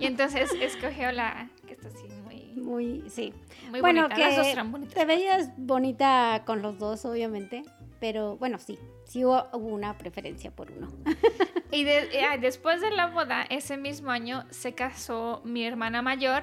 Y 0.00 0.06
entonces 0.06 0.50
escogió 0.60 1.12
la 1.12 1.48
que 1.66 1.74
está 1.74 1.88
así 1.88 2.08
muy, 2.24 2.54
Muy, 2.56 3.04
sí. 3.08 3.32
muy 3.70 3.80
bueno, 3.80 4.02
bonita. 4.02 4.18
Las 4.18 4.36
dos 4.36 4.46
que 4.46 4.52
eran 4.52 4.72
bonitas. 4.72 4.94
te 4.94 5.04
veías 5.04 5.50
bonita 5.56 6.42
con 6.44 6.62
los 6.62 6.78
dos, 6.78 7.04
obviamente. 7.04 7.62
Pero 8.04 8.36
bueno, 8.36 8.58
sí. 8.58 8.78
Sí 9.06 9.24
hubo, 9.24 9.46
hubo 9.54 9.68
una 9.68 9.96
preferencia 9.96 10.50
por 10.54 10.70
uno. 10.70 10.88
Y 11.72 11.84
de- 11.84 12.20
eh, 12.20 12.38
después 12.38 12.82
de 12.82 12.90
la 12.90 13.06
boda, 13.06 13.44
ese 13.48 13.78
mismo 13.78 14.10
año, 14.10 14.44
se 14.50 14.74
casó 14.74 15.40
mi 15.46 15.64
hermana 15.64 16.02
mayor 16.02 16.42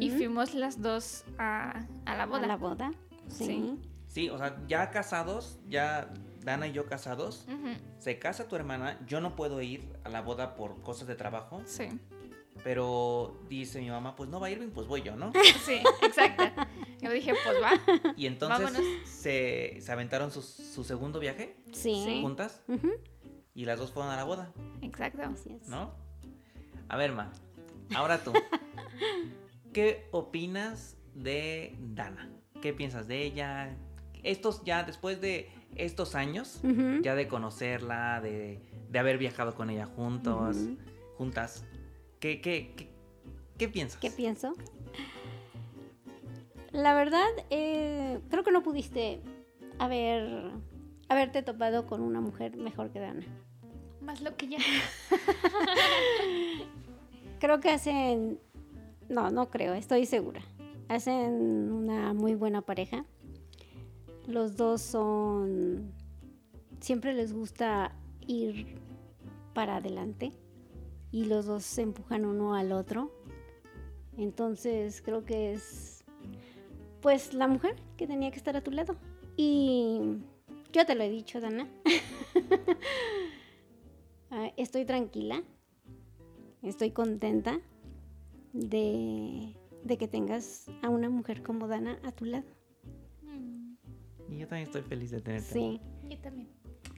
y 0.00 0.08
fuimos 0.08 0.54
las 0.54 0.80
dos 0.80 1.24
a, 1.38 1.84
a 2.06 2.16
la 2.16 2.22
A 2.22 2.26
boda. 2.26 2.46
la 2.46 2.56
boda. 2.56 2.90
Sí. 3.28 3.44
Sí. 3.44 3.78
Sí, 4.08 4.30
o 4.30 4.38
sea, 4.38 4.56
ya 4.66 4.90
casados, 4.90 5.58
ya 5.68 6.08
Dana 6.40 6.66
y 6.66 6.72
yo 6.72 6.86
casados, 6.86 7.46
se 7.98 8.18
casa 8.18 8.48
tu 8.48 8.56
hermana, 8.56 8.98
yo 9.06 9.20
no 9.20 9.36
puedo 9.36 9.60
ir 9.60 9.86
a 10.02 10.08
la 10.08 10.22
boda 10.22 10.54
por 10.54 10.80
cosas 10.80 11.06
de 11.08 11.14
trabajo, 11.14 11.60
Sí, 11.66 11.88
pero 12.64 13.36
dice 13.50 13.80
mi 13.80 13.90
mamá, 13.90 14.16
pues 14.16 14.30
no 14.30 14.40
va 14.40 14.48
Irving, 14.50 14.70
pues 14.70 14.86
voy 14.86 15.02
yo, 15.02 15.14
¿no? 15.14 15.30
sí, 15.64 15.80
exacto. 16.02 16.44
Yo 17.00 17.10
dije, 17.10 17.32
pues 17.44 17.56
va. 17.62 18.12
Y 18.16 18.26
entonces 18.26 18.72
se, 19.04 19.78
se 19.80 19.92
aventaron 19.92 20.30
su, 20.30 20.42
su 20.42 20.82
segundo 20.84 21.20
viaje 21.20 21.56
Sí. 21.72 22.20
Juntas 22.22 22.62
y 23.54 23.64
las 23.64 23.78
dos 23.78 23.92
fueron 23.92 24.12
a 24.12 24.16
la 24.16 24.24
boda, 24.24 24.52
Exacto. 24.82 25.22
Así 25.22 25.50
es. 25.52 25.68
¿no? 25.68 25.94
A 26.88 26.96
ver, 26.96 27.12
Ma, 27.12 27.32
ahora 27.94 28.22
tú. 28.22 28.32
¿Qué 29.72 30.08
opinas 30.10 30.96
de 31.14 31.76
Dana? 31.80 32.30
¿Qué 32.62 32.72
piensas 32.72 33.06
de 33.08 33.22
ella? 33.24 33.76
Estos 34.22 34.62
ya, 34.64 34.82
después 34.84 35.20
de 35.20 35.50
estos 35.74 36.14
años, 36.14 36.60
ya 37.02 37.14
de 37.14 37.28
conocerla, 37.28 38.20
de, 38.22 38.60
de 38.88 38.98
haber 38.98 39.18
viajado 39.18 39.54
con 39.54 39.68
ella 39.70 39.86
juntos, 39.86 40.56
juntas, 41.18 41.64
¿qué, 42.20 42.40
qué, 42.40 42.72
qué, 42.76 42.88
qué 43.58 43.68
piensas? 43.68 44.00
¿Qué 44.00 44.10
pienso? 44.10 44.54
La 46.76 46.92
verdad, 46.92 47.26
eh, 47.48 48.20
creo 48.28 48.44
que 48.44 48.52
no 48.52 48.62
pudiste 48.62 49.22
haber, 49.78 50.50
haberte 51.08 51.42
topado 51.42 51.86
con 51.86 52.02
una 52.02 52.20
mujer 52.20 52.54
mejor 52.58 52.90
que 52.90 53.00
Dana. 53.00 53.24
Más 54.02 54.20
lo 54.20 54.36
que 54.36 54.48
ya. 54.48 54.58
Creo 57.40 57.60
que 57.60 57.70
hacen, 57.70 58.38
no, 59.08 59.30
no 59.30 59.48
creo, 59.48 59.72
estoy 59.72 60.04
segura. 60.04 60.42
Hacen 60.88 61.72
una 61.72 62.12
muy 62.12 62.34
buena 62.34 62.60
pareja. 62.60 63.06
Los 64.26 64.58
dos 64.58 64.82
son, 64.82 65.94
siempre 66.80 67.14
les 67.14 67.32
gusta 67.32 67.96
ir 68.26 68.76
para 69.54 69.76
adelante 69.76 70.32
y 71.10 71.24
los 71.24 71.46
dos 71.46 71.64
se 71.64 71.80
empujan 71.80 72.26
uno 72.26 72.54
al 72.54 72.72
otro. 72.72 73.10
Entonces 74.18 75.00
creo 75.00 75.24
que 75.24 75.52
es, 75.52 75.95
pues, 77.06 77.34
la 77.34 77.46
mujer 77.46 77.76
que 77.96 78.06
tenía 78.06 78.30
que 78.32 78.36
estar 78.36 78.56
a 78.56 78.62
tu 78.62 78.72
lado. 78.72 78.96
Y 79.36 80.00
yo 80.72 80.84
te 80.86 80.96
lo 80.96 81.04
he 81.04 81.10
dicho, 81.10 81.40
Dana. 81.40 81.68
Ah, 84.28 84.50
estoy 84.56 84.84
tranquila 84.84 85.40
estoy 86.68 86.90
contenta 86.90 87.60
de, 88.52 89.54
de 89.84 89.96
que 89.96 90.08
tengas 90.08 90.66
a 90.82 90.88
una 90.88 91.08
mujer 91.08 91.42
como 91.42 91.68
Dana 91.68 91.98
a 92.02 92.12
tu 92.12 92.24
lado. 92.24 92.44
Mm, 93.22 93.74
Y 94.32 94.38
yo 94.38 94.48
también 94.48 94.66
estoy 94.66 94.82
feliz 94.82 95.10
de 95.10 95.20
tenerte. 95.20 95.52
Sí. 95.52 95.80
Yo 96.08 96.18
también. 96.18 96.48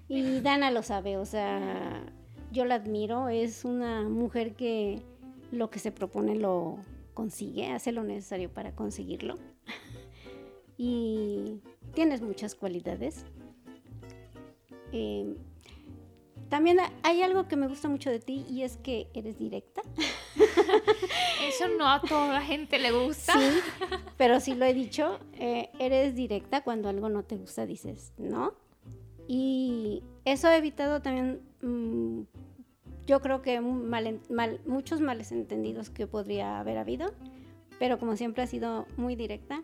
Y 0.08 0.40
Dana 0.40 0.70
lo 0.70 0.82
sabe, 0.82 1.18
o 1.18 1.26
sea, 1.26 2.02
yo 2.50 2.64
la 2.64 2.76
admiro, 2.76 3.28
es 3.28 3.64
una 3.66 4.08
mujer 4.08 4.54
que 4.54 5.02
lo 5.52 5.68
que 5.68 5.78
se 5.78 5.92
propone 5.92 6.34
lo 6.34 6.78
consigue, 7.12 7.66
hace 7.66 7.92
lo 7.92 8.04
necesario 8.04 8.50
para 8.50 8.74
conseguirlo. 8.74 9.34
Y 10.78 11.60
tienes 11.92 12.22
muchas 12.22 12.54
cualidades. 12.54 13.24
Eh, 14.92 15.34
también 16.48 16.78
hay 17.02 17.20
algo 17.20 17.46
que 17.48 17.56
me 17.56 17.68
gusta 17.68 17.88
mucho 17.88 18.08
de 18.10 18.20
ti 18.20 18.46
y 18.48 18.62
es 18.62 18.78
que 18.78 19.08
eres 19.12 19.38
directa. 19.38 19.82
Eso 21.48 21.68
no 21.76 21.86
a 21.88 22.00
toda 22.00 22.32
la 22.32 22.40
gente 22.42 22.78
le 22.78 22.92
gusta. 22.92 23.32
Sí, 23.34 23.58
pero 24.16 24.40
sí 24.40 24.54
lo 24.54 24.64
he 24.64 24.72
dicho, 24.72 25.18
eh, 25.34 25.70
eres 25.78 26.14
directa 26.14 26.62
cuando 26.62 26.88
algo 26.88 27.08
no 27.08 27.22
te 27.24 27.36
gusta, 27.36 27.66
dices 27.66 28.12
no. 28.16 28.54
Y 29.26 30.02
eso 30.24 30.48
ha 30.48 30.56
evitado 30.56 31.02
también, 31.02 31.42
mm, 31.60 32.22
yo 33.06 33.20
creo 33.20 33.42
que 33.42 33.60
mal- 33.60 34.60
muchos 34.66 35.02
males 35.02 35.32
entendidos 35.32 35.90
que 35.90 36.06
podría 36.06 36.58
haber 36.60 36.78
habido, 36.78 37.12
pero 37.78 37.98
como 37.98 38.16
siempre 38.16 38.42
ha 38.42 38.46
sido 38.46 38.86
muy 38.96 39.16
directa, 39.16 39.62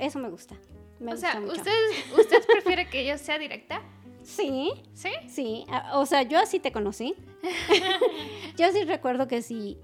eso 0.00 0.18
me 0.18 0.28
gusta. 0.30 0.56
Me 1.00 1.12
o 1.12 1.14
gusta 1.14 1.32
sea, 1.32 1.40
mucho. 1.40 1.52
¿ustedes, 1.54 2.12
¿ustedes 2.18 2.46
prefieren 2.46 2.88
que 2.88 3.04
yo 3.06 3.18
sea 3.18 3.38
directa? 3.38 3.82
Sí, 4.22 4.72
¿Sí? 4.94 5.10
Sí, 5.28 5.64
a- 5.68 5.98
o 5.98 6.06
sea, 6.06 6.22
yo 6.22 6.38
así 6.38 6.60
te 6.60 6.70
conocí. 6.72 7.14
yo 8.56 8.70
sí 8.72 8.84
recuerdo 8.84 9.26
que 9.26 9.42
si 9.42 9.78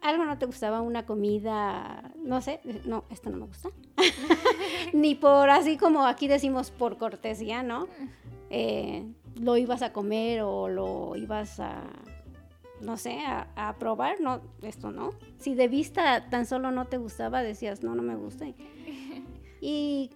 algo 0.00 0.24
no 0.24 0.38
te 0.38 0.46
gustaba, 0.46 0.80
una 0.80 1.06
comida, 1.06 2.12
no 2.22 2.40
sé, 2.40 2.60
no, 2.84 3.04
esto 3.10 3.30
no 3.30 3.36
me 3.36 3.46
gusta. 3.46 3.68
Ni 4.92 5.14
por 5.14 5.50
así 5.50 5.76
como 5.76 6.06
aquí 6.06 6.28
decimos 6.28 6.70
por 6.70 6.98
cortesía, 6.98 7.62
¿no? 7.62 7.86
Eh, 8.50 9.04
lo 9.40 9.56
ibas 9.56 9.82
a 9.82 9.92
comer 9.92 10.42
o 10.42 10.68
lo 10.68 11.14
ibas 11.16 11.60
a, 11.60 11.82
no 12.80 12.96
sé, 12.96 13.20
a, 13.26 13.48
a 13.56 13.76
probar, 13.78 14.20
no, 14.20 14.40
esto 14.62 14.90
no. 14.90 15.10
Si 15.38 15.54
de 15.54 15.68
vista 15.68 16.28
tan 16.30 16.46
solo 16.46 16.70
no 16.70 16.86
te 16.86 16.96
gustaba, 16.96 17.42
decías, 17.42 17.82
no, 17.82 17.94
no 17.94 18.02
me 18.02 18.16
gusta. 18.16 18.46
Y 19.60 20.10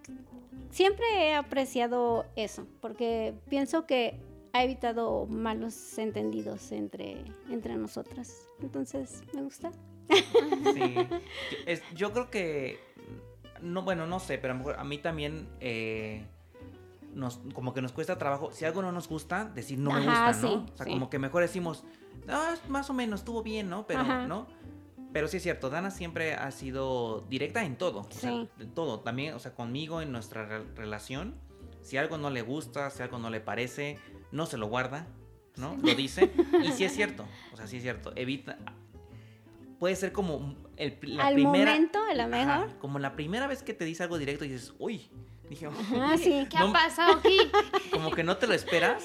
siempre 0.70 1.04
he 1.28 1.34
apreciado 1.34 2.24
eso, 2.36 2.66
porque 2.80 3.34
pienso 3.48 3.86
que 3.86 4.20
ha 4.52 4.64
evitado 4.64 5.26
malos 5.26 5.98
entendidos 5.98 6.72
entre, 6.72 7.24
entre 7.50 7.74
nosotras. 7.76 8.46
Entonces, 8.60 9.22
me 9.32 9.42
gusta. 9.42 9.72
Sí. 10.74 10.94
Es- 11.66 11.82
yo 11.94 12.12
creo 12.12 12.30
que. 12.30 12.78
No, 13.60 13.82
bueno, 13.82 14.06
no 14.06 14.18
sé, 14.20 14.38
pero 14.38 14.54
a, 14.54 14.56
mejor 14.56 14.76
a 14.78 14.84
mí 14.84 14.98
también. 14.98 15.48
eh, 15.60 16.24
nos, 17.14 17.40
como 17.52 17.74
que 17.74 17.82
nos 17.82 17.92
cuesta 17.92 18.16
trabajo. 18.18 18.52
Si 18.52 18.64
algo 18.64 18.80
no 18.82 18.90
nos 18.90 19.06
gusta, 19.08 19.44
decir 19.44 19.78
no 19.78 19.90
me 19.90 19.98
gusta, 20.04 20.32
¿no? 20.32 20.34
sí, 20.34 20.46
o 20.72 20.76
sea, 20.76 20.86
sí. 20.86 20.92
como 20.92 21.10
que 21.10 21.18
mejor 21.18 21.42
decimos. 21.42 21.84
Ah, 22.28 22.54
más 22.68 22.88
o 22.90 22.94
menos, 22.94 23.20
estuvo 23.20 23.42
bien, 23.42 23.68
¿no? 23.68 23.86
Pero, 23.86 24.00
Ajá. 24.00 24.26
¿no? 24.26 24.46
Pero 25.12 25.28
sí 25.28 25.36
es 25.36 25.42
cierto, 25.42 25.68
Dana 25.70 25.90
siempre 25.90 26.34
ha 26.34 26.50
sido 26.50 27.26
directa 27.28 27.64
en 27.64 27.76
todo. 27.76 28.00
O 28.00 28.10
sea, 28.10 28.30
Sí. 28.30 28.48
todo. 28.74 29.00
También, 29.00 29.34
o 29.34 29.38
sea, 29.38 29.54
conmigo 29.54 30.00
en 30.00 30.10
nuestra 30.12 30.46
re- 30.46 30.64
relación. 30.74 31.34
Si 31.82 31.96
algo 31.96 32.16
no 32.16 32.30
le 32.30 32.42
gusta, 32.42 32.88
si 32.90 33.02
algo 33.02 33.18
no 33.18 33.28
le 33.28 33.40
parece, 33.40 33.98
no 34.30 34.46
se 34.46 34.56
lo 34.56 34.68
guarda, 34.68 35.06
¿no? 35.56 35.76
Lo 35.82 35.94
dice. 35.94 36.32
Y 36.64 36.72
sí 36.72 36.84
es 36.84 36.92
cierto. 36.96 37.26
O 37.52 37.56
sea, 37.56 37.66
sí 37.66 37.76
es 37.76 37.82
cierto. 37.82 38.12
Evita. 38.16 38.56
Puede 39.78 39.96
ser 39.96 40.12
como 40.12 40.54
el, 40.76 40.96
la 41.02 41.26
Al 41.26 41.34
primera. 41.34 41.72
momento, 41.72 41.98
a 42.08 42.14
lo 42.14 42.22
Ajá, 42.22 42.28
mejor. 42.60 42.78
como 42.78 42.98
la 43.00 43.14
primira 43.16 43.46
vez 43.48 43.62
que 43.64 43.74
te 43.74 43.84
dice 43.84 44.02
algo 44.04 44.16
directo 44.16 44.44
y 44.44 44.48
dices, 44.48 44.74
uy. 44.78 45.10
Dije, 45.50 45.66
Ah, 46.00 46.14
sí. 46.16 46.46
¿Qué 46.48 46.56
No- 46.58 46.68
ha 46.68 46.72
pasado 46.72 47.18
aquí? 47.18 47.36
como 47.92 48.12
que 48.12 48.22
no 48.22 48.36
te 48.38 48.46
lo 48.46 48.54
esperas, 48.54 49.04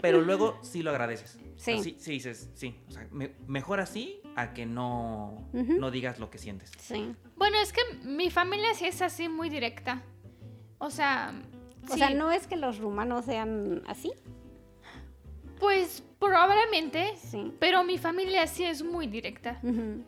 pero 0.00 0.22
luego 0.22 0.58
sí 0.62 0.82
lo 0.82 0.90
agradeces. 0.90 1.38
Sí. 1.56 1.82
sí, 1.82 1.96
sí 1.98 2.10
dices, 2.12 2.50
sí. 2.54 2.76
O 2.88 2.90
sea, 2.90 3.06
me- 3.12 3.32
mejor 3.46 3.80
así 3.80 4.20
a 4.36 4.52
que 4.54 4.66
no, 4.66 5.48
no 5.52 5.90
digas 5.90 6.18
lo 6.18 6.30
que 6.30 6.38
sientes. 6.38 6.70
Sí. 6.78 7.14
Bueno, 7.36 7.56
es 7.62 7.72
que 7.72 7.80
mi 8.04 8.30
familia 8.30 8.74
sí 8.74 8.86
es 8.86 9.00
así 9.02 9.28
muy 9.28 9.48
directa. 9.48 10.02
O 10.78 10.90
sea, 10.90 11.32
O 11.88 11.92
sí, 11.92 11.98
sea, 11.98 12.10
no 12.10 12.32
es 12.32 12.46
que 12.46 12.56
los 12.56 12.78
rumanos 12.78 13.24
sean 13.26 13.82
así. 13.86 14.12
pues 15.60 16.02
probablemente, 16.18 17.14
Sí. 17.16 17.52
pero 17.60 17.84
mi 17.84 17.96
familia 17.98 18.46
sí 18.46 18.64
es 18.64 18.82
muy 18.82 19.06
directa. 19.06 19.60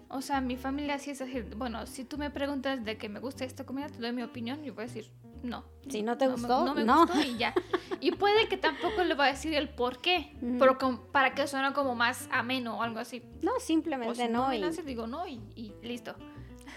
O 0.09 0.21
sea, 0.21 0.41
mi 0.41 0.57
familia 0.57 0.99
sí 0.99 1.11
es 1.11 1.21
así. 1.23 1.41
Bueno, 1.57 1.87
si 1.87 2.05
tú 2.05 2.19
me 2.19 2.31
preguntas 2.31 2.85
de 2.85 2.99
que 2.99 3.09
me 3.09 3.21
gusta 3.21 3.45
esta 3.45 3.65
comida, 3.65 3.87
te 3.89 3.99
doy 3.99 4.13
mi 4.13 4.23
opinión, 4.23 4.63
yo 4.65 4.75
voy 4.75 4.85
a 4.85 4.87
decir 4.87 5.11
no. 5.43 5.65
Si 5.89 6.03
no 6.03 6.17
te 6.19 6.27
me- 6.27 6.33
gustó, 6.33 6.65
no 6.65 6.75
me 6.75 6.85
no. 6.85 7.07
gustó 7.07 7.21
y 7.23 7.37
ya. 7.37 7.55
Y 8.01 8.11
puede 8.13 8.49
que 8.49 8.57
tampoco 8.57 9.05
le 9.05 9.15
va 9.15 9.27
a 9.27 9.29
decir 9.29 9.55
el 9.55 9.69
por 9.69 10.01
qué, 10.01 10.33
pero 10.59 10.79
com- 10.79 11.01
para 11.13 11.35
que 11.35 11.47
suene 11.47 11.73
como 11.73 11.95
más 11.95 12.29
ameno 12.33 12.79
o 12.79 12.83
algo 12.83 12.99
así. 12.99 13.23
No, 13.43 13.53
O 13.57 13.61
simplemente 13.61 14.27
si 14.27 14.29
no. 14.33 14.53
y- 14.53 14.61
nace, 14.61 14.83
digo 14.83 15.07
no 15.07 15.27
y, 15.29 15.41
y 15.55 15.73
listo. 15.83 16.15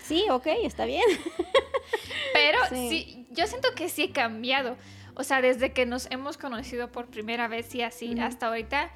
Sí, 0.04 0.26
ok, 0.30 0.46
está 0.64 0.86
bien. 0.86 1.04
Pero 2.34 2.58
Sí. 2.70 2.90
sí. 2.90 3.28
yo 3.32 3.48
siento 3.48 3.70
que 3.76 3.90
sí 3.90 4.04
he 4.04 4.12
cambiado. 4.12 4.78
O 5.16 5.24
sea, 5.24 5.42
desde 5.42 5.74
que 5.74 5.86
nos 5.86 6.10
hemos 6.12 6.38
conocido 6.38 6.92
por 6.92 7.08
primera 7.08 7.48
vez 7.48 7.74
y 7.76 7.82
así 7.82 8.18
hasta 8.20 8.48
ahorita, 8.48 8.92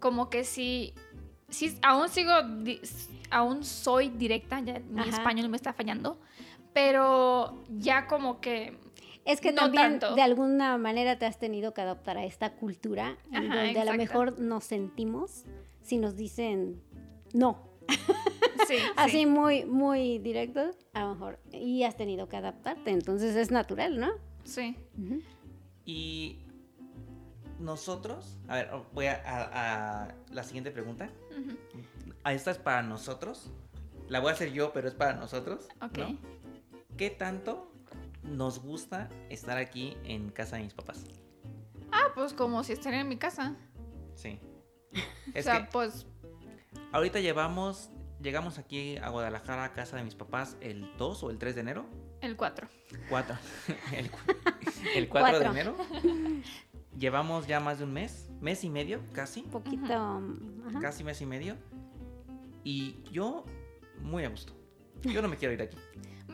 como 0.00 0.30
que 0.30 0.44
sí, 0.44 0.94
sí, 1.50 1.76
aún 1.82 2.08
sigo, 2.08 2.32
aún 3.30 3.64
soy 3.64 4.08
directa, 4.08 4.60
ya 4.60 4.78
mi 4.88 5.00
Ajá. 5.02 5.10
español 5.10 5.48
me 5.50 5.56
está 5.56 5.72
fallando, 5.74 6.18
pero 6.72 7.62
ya 7.68 8.06
como 8.06 8.40
que, 8.40 8.78
Es 9.26 9.40
que 9.40 9.52
No 9.52 9.62
también 9.62 9.98
tanto. 9.98 10.14
de 10.14 10.22
alguna 10.22 10.78
manera 10.78 11.18
te 11.18 11.26
has 11.26 11.38
tenido 11.38 11.74
que 11.74 11.80
adaptar 11.82 12.16
a 12.16 12.24
esta 12.24 12.54
cultura 12.54 13.16
en 13.32 13.48
donde 13.50 13.78
a 13.80 13.84
lo 13.84 13.94
mejor 13.94 14.38
nos 14.38 14.64
sentimos 14.64 15.44
si 15.82 15.98
nos 15.98 16.16
dicen 16.16 16.80
no. 17.34 17.68
sí, 18.66 18.76
Así 18.96 19.18
sí. 19.18 19.26
muy, 19.26 19.64
muy 19.66 20.18
directo, 20.18 20.70
a 20.94 21.00
lo 21.02 21.14
mejor. 21.14 21.38
Y 21.52 21.82
has 21.82 21.96
tenido 21.96 22.28
que 22.28 22.36
adaptarte, 22.36 22.90
entonces 22.90 23.36
es 23.36 23.50
natural, 23.50 23.98
¿no? 24.00 24.10
sí. 24.44 24.76
Y 25.84 26.38
nosotros, 27.60 28.38
a 28.48 28.56
ver, 28.56 28.70
voy 28.92 29.06
a, 29.06 29.14
a- 29.24 30.04
a 30.04 30.14
la 30.32 30.42
siguiente 30.42 30.70
pregunta. 30.70 31.08
Ah, 32.24 32.32
Esta 32.32 32.50
es 32.50 32.58
para 32.58 32.82
nosotros. 32.82 33.50
La 34.08 34.20
voy 34.20 34.30
a 34.30 34.32
hacer 34.34 34.52
yo, 34.52 34.72
pero 34.72 34.88
es 34.88 34.94
para 34.94 35.14
nosotros. 35.14 35.68
Ok. 35.80 35.98
¿no? 35.98 36.18
¿Qué 36.96 37.10
tanto 37.10 37.70
nos 38.28 38.60
gusta 38.60 39.08
estar 39.30 39.58
aquí 39.58 39.96
en 40.04 40.30
casa 40.30 40.56
de 40.56 40.64
mis 40.64 40.74
papás? 40.74 41.04
Ah, 41.92 42.08
pues 42.14 42.32
como 42.32 42.62
si 42.64 42.72
estaría 42.72 43.00
en 43.00 43.08
mi 43.08 43.16
casa. 43.16 43.56
Sí. 44.14 44.40
O 45.38 45.42
sea, 45.42 45.66
que 45.66 45.72
pues, 45.72 46.06
ahorita 46.92 47.20
llevamos, 47.20 47.90
llegamos 48.22 48.58
aquí 48.58 48.96
a 48.96 49.10
Guadalajara 49.10 49.64
a 49.64 49.72
casa 49.74 49.96
de 49.96 50.04
mis 50.04 50.14
papás 50.14 50.56
el 50.60 50.96
2 50.96 51.24
o 51.24 51.30
el 51.30 51.38
3 51.38 51.56
de 51.56 51.60
enero. 51.60 51.86
el 52.22 52.36
4. 52.36 52.68
4. 53.10 53.36
el, 53.92 54.10
el 54.94 55.08
4 55.08 55.38
de 55.40 55.44
enero. 55.44 55.76
Llevamos 56.96 57.46
ya 57.46 57.60
más 57.60 57.78
de 57.78 57.84
un 57.84 57.92
mes, 57.92 58.30
mes 58.40 58.64
y 58.64 58.70
medio, 58.70 59.02
casi. 59.12 59.42
Un 59.42 59.50
poquito. 59.50 59.92
ajá. 59.92 60.80
Casi 60.80 61.04
mes 61.04 61.20
y 61.20 61.26
medio. 61.26 61.56
Y 62.64 63.02
yo, 63.10 63.44
muy 64.00 64.24
a 64.24 64.30
gusto. 64.30 64.54
Yo 65.02 65.20
no 65.20 65.28
me 65.28 65.36
quiero 65.36 65.52
ir 65.52 65.58
de 65.58 65.64
aquí. 65.64 65.76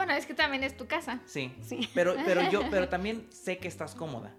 Bueno, 0.05 0.15
es 0.19 0.27
que 0.27 0.35
también 0.35 0.65
es 0.65 0.77
tu 0.77 0.89
casa. 0.89 1.21
Sí. 1.27 1.55
Sí. 1.63 1.89
Pero, 1.95 2.17
pero 2.25 2.51
yo, 2.51 2.63
pero 2.73 2.89
también 2.89 3.25
sé 3.31 3.59
que 3.59 3.69
estás 3.69 3.95
cómoda. 3.95 4.35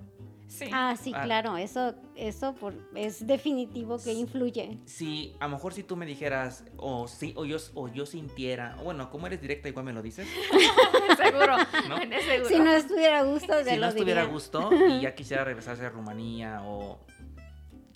Sí. 0.50 0.66
Ah, 0.74 0.96
sí, 1.02 1.14
Ah. 1.16 1.24
claro, 1.24 1.56
eso, 1.56 1.96
eso 2.18 2.54
por, 2.54 2.74
es 2.96 3.26
definitivo 3.26 3.98
que 3.98 4.12
influye. 4.12 4.78
Si, 4.86 5.34
a 5.40 5.46
lo 5.46 5.52
mejor 5.56 5.74
si 5.74 5.84
tú 5.84 5.96
me 5.96 6.06
dijeras, 6.06 6.66
o 6.76 7.08
sí, 7.08 7.34
o 7.38 7.46
yo, 7.46 7.56
o 7.76 7.88
yo 7.88 8.06
sintiera, 8.06 8.76
o 8.82 8.84
bueno, 8.84 9.10
como 9.10 9.26
eres 9.28 9.40
directa, 9.40 9.70
igual 9.70 9.86
me 9.86 9.94
lo 9.94 10.02
dices. 10.02 10.28
seguro. 11.18 11.56
¿No? 11.88 11.96
Es 11.98 12.26
seguro. 12.26 12.50
Si 12.50 12.60
no 12.60 12.74
estuviera 12.74 13.20
a 13.20 13.24
gusto, 13.24 13.48
te 13.64 13.72
si 13.72 13.78
no 13.78 13.88
estuviera 13.88 14.22
a 14.24 14.26
gusto 14.26 14.70
y 14.74 15.00
ya 15.00 15.16
quisiera 15.16 15.46
regresarse 15.46 15.86
a 15.86 15.90
Rumanía, 15.92 16.62
o 16.66 17.00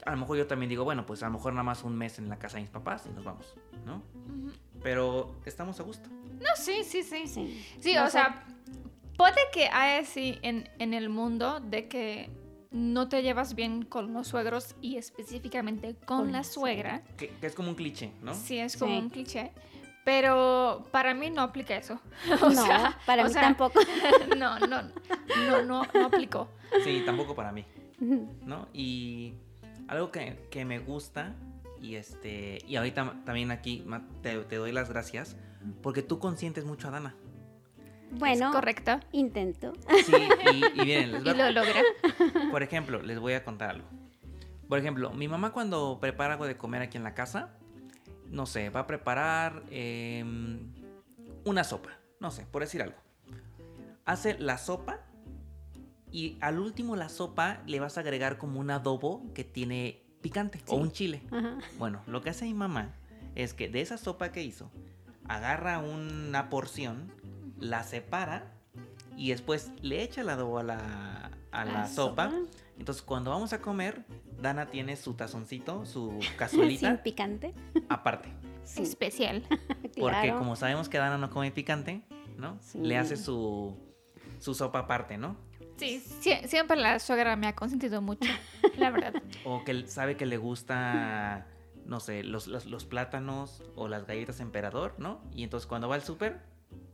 a 0.05 0.11
lo 0.11 0.17
mejor 0.17 0.37
yo 0.37 0.47
también 0.47 0.69
digo, 0.69 0.85
bueno, 0.85 1.05
pues 1.05 1.21
a 1.21 1.25
lo 1.25 1.33
mejor 1.33 1.51
nada 1.51 1.63
más 1.63 1.83
un 1.83 1.97
mes 1.97 2.17
en 2.17 2.29
la 2.29 2.39
casa 2.39 2.55
de 2.55 2.61
mis 2.61 2.69
papás 2.71 3.03
y 3.07 3.09
nos 3.13 3.25
vamos, 3.25 3.53
¿no? 3.85 3.97
Ujú. 4.15 4.51
Pero 4.87 5.35
estamos 5.45 5.77
a 5.81 5.83
gusto. 5.83 6.07
No, 6.39 6.47
sí, 6.55 6.85
sí, 6.85 7.03
sí. 7.03 7.27
Sí, 7.27 7.61
Sí, 7.81 7.95
No 7.95 8.05
o 8.05 8.09
sea, 8.09 8.45
puede 9.17 9.35
que 9.51 9.65
haya 9.67 9.99
así 9.99 10.39
en, 10.43 10.69
en 10.79 10.93
el 10.93 11.09
mundo 11.09 11.59
de 11.59 11.89
que 11.89 12.29
no 12.71 13.09
te 13.09 13.21
llevas 13.21 13.53
bien 13.53 13.83
con 13.83 14.13
los 14.13 14.29
suegros 14.29 14.75
y 14.81 14.95
específicamente 14.95 15.95
con, 16.05 16.19
Con 16.19 16.31
la 16.31 16.45
suegra. 16.45 17.01
Que, 17.17 17.27
que 17.31 17.47
es 17.47 17.53
como 17.53 17.67
un 17.67 17.75
cliché, 17.75 18.13
¿no? 18.21 18.33
Sí, 18.33 18.59
es 18.59 18.77
como 18.77 18.93
Sí. 18.93 18.97
un 18.99 19.09
cliché. 19.09 19.51
Pero 20.05 20.87
para 20.89 21.13
mí 21.13 21.31
no 21.31 21.41
aplica 21.41 21.75
eso. 21.75 21.99
no, 22.41 22.49
sea, 22.51 22.97
para 23.05 23.23
o 23.23 23.27
mí 23.27 23.33
sea, 23.33 23.41
tampoco. 23.41 23.81
No, 24.37 24.57
no, 24.59 24.83
no, 24.83 25.63
no, 25.65 25.83
no 25.93 26.05
aplicó. 26.05 26.47
Sí, 26.85 27.03
tampoco 27.05 27.35
para 27.35 27.51
mí. 27.51 27.65
¿no? 27.99 28.69
Y 28.71 29.33
algo 29.89 30.11
que, 30.13 30.47
que 30.49 30.63
me 30.63 30.79
gusta, 30.79 31.35
y 31.81 31.95
este, 31.95 32.59
y 32.67 32.75
ahorita 32.75 33.21
también 33.25 33.51
aquí 33.51 33.85
te, 34.21 34.37
te 34.39 34.55
doy 34.57 34.71
las 34.71 34.89
gracias, 34.89 35.35
porque 35.81 36.01
tú 36.01 36.19
consientes 36.19 36.65
mucho 36.65 36.87
a 36.87 36.91
Dana. 36.91 37.15
Bueno, 38.11 38.47
Es 38.49 38.55
correcto. 38.55 38.99
intento. 39.11 39.73
Sí, 40.05 40.13
y, 40.53 40.65
y 40.81 40.85
miren, 40.85 41.11
les 41.11 41.21
Y 41.23 41.25
voy 41.25 41.37
lo 41.37 41.43
a- 41.43 41.51
logra. 41.51 41.81
por 42.51 42.63
ejemplo, 42.63 43.01
les 43.01 43.19
voy 43.19 43.33
a 43.33 43.43
contar 43.43 43.71
algo. 43.71 43.87
Por 44.69 44.79
ejemplo, 44.79 45.11
mi 45.11 45.27
mamá 45.27 45.51
cuando 45.51 45.97
prepara 45.99 46.33
algo 46.33 46.45
de 46.45 46.57
comer 46.57 46.81
aquí 46.81 46.97
en 46.97 47.03
la 47.03 47.13
casa, 47.13 47.53
no 48.29 48.45
sé, 48.45 48.69
va 48.69 48.81
a 48.81 48.87
preparar 48.87 49.63
em, 49.71 50.71
una 51.45 51.63
sopa, 51.63 51.91
no 52.19 52.31
sé, 52.31 52.45
por 52.45 52.61
decir 52.61 52.81
algo. 52.81 52.97
Hace 54.05 54.37
la 54.39 54.57
sopa 54.57 55.01
y 56.11 56.37
al 56.41 56.59
último 56.59 56.95
la 56.95 57.09
sopa 57.09 57.61
le 57.65 57.79
vas 57.81 57.97
a 57.97 58.01
agregar 58.01 58.37
como 58.37 58.59
un 58.61 58.71
adobo 58.71 59.33
que 59.33 59.43
tiene 59.43 60.01
picante 60.21 60.59
o 60.67 60.75
un 60.75 60.91
chile. 60.91 61.21
Ajá. 61.31 61.57
Bueno, 61.77 62.01
lo 62.07 62.21
que 62.21 62.29
hace 62.29 62.45
mi 62.45 62.53
mamá 62.53 62.93
es 63.35 63.53
que 63.53 63.69
de 63.69 63.81
esa 63.81 63.97
sopa 63.97 64.31
que 64.31 64.43
hizo, 64.43 64.71
agarra 65.27 65.79
una 65.79 66.49
porción, 66.49 67.11
la 67.59 67.83
separa 67.83 68.51
y 69.15 69.29
después 69.29 69.71
le 69.81 70.03
echa 70.03 70.21
el 70.21 70.29
adobo 70.29 70.59
a 70.59 70.63
la, 70.63 71.31
a 71.51 71.65
la, 71.65 71.87
sopa. 71.87 72.29
sopa. 72.29 72.41
Entonces, 72.77 73.03
cuando 73.03 73.31
vamos 73.31 73.53
a 73.53 73.61
comer, 73.61 74.05
Dana 74.39 74.67
tiene 74.67 74.95
su 74.95 75.13
tazoncito, 75.15 75.85
su 75.85 76.17
Sin 76.21 76.33
cazuelita 76.37 77.03
picante. 77.03 77.53
aparte. 77.89 78.29
Sí, 78.63 78.83
Especial. 78.83 79.43
Porque 79.97 80.21
claro. 80.21 80.39
como 80.39 80.55
sabemos 80.55 80.89
que 80.89 80.97
Dana 80.97 81.17
no 81.17 81.29
come 81.29 81.51
picante, 81.51 82.03
¿no? 82.37 82.57
Sí. 82.61 82.79
Le 82.79 82.97
hace 82.97 83.17
su, 83.17 83.75
su 84.39 84.53
sopa 84.53 84.79
aparte, 84.79 85.17
¿no? 85.17 85.37
Sí, 85.77 86.01
sie- 86.21 86.45
siempre 86.47 86.75
la 86.77 86.99
suegra 86.99 87.35
me 87.35 87.47
ha 87.47 87.55
consentido 87.55 88.01
mucho, 88.01 88.27
la 88.77 88.89
verdad. 88.89 89.13
O 89.45 89.63
que 89.63 89.87
sabe 89.87 90.17
que 90.17 90.25
le 90.25 90.37
gusta, 90.37 91.45
no 91.85 91.99
sé, 91.99 92.23
los, 92.23 92.47
los, 92.47 92.65
los 92.65 92.85
plátanos 92.85 93.63
o 93.75 93.87
las 93.87 94.05
galletas 94.07 94.39
emperador, 94.39 94.95
¿no? 94.97 95.21
Y 95.33 95.43
entonces 95.43 95.67
cuando 95.67 95.87
va 95.87 95.95
al 95.95 96.03
súper, 96.03 96.41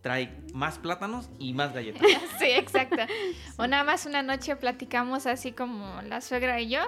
trae 0.02 0.38
más 0.54 0.78
plátanos 0.80 1.30
y 1.40 1.54
más 1.54 1.74
galletas. 1.74 2.02
Sí, 2.40 2.46
exacto. 2.52 2.98
O 3.58 3.68
nada 3.68 3.84
más 3.86 4.06
una 4.06 4.22
noche 4.22 4.56
platicamos 4.58 5.26
así 5.28 5.54
como 5.54 6.02
la 6.02 6.20
suegra 6.20 6.60
y 6.60 6.70
yo. 6.70 6.82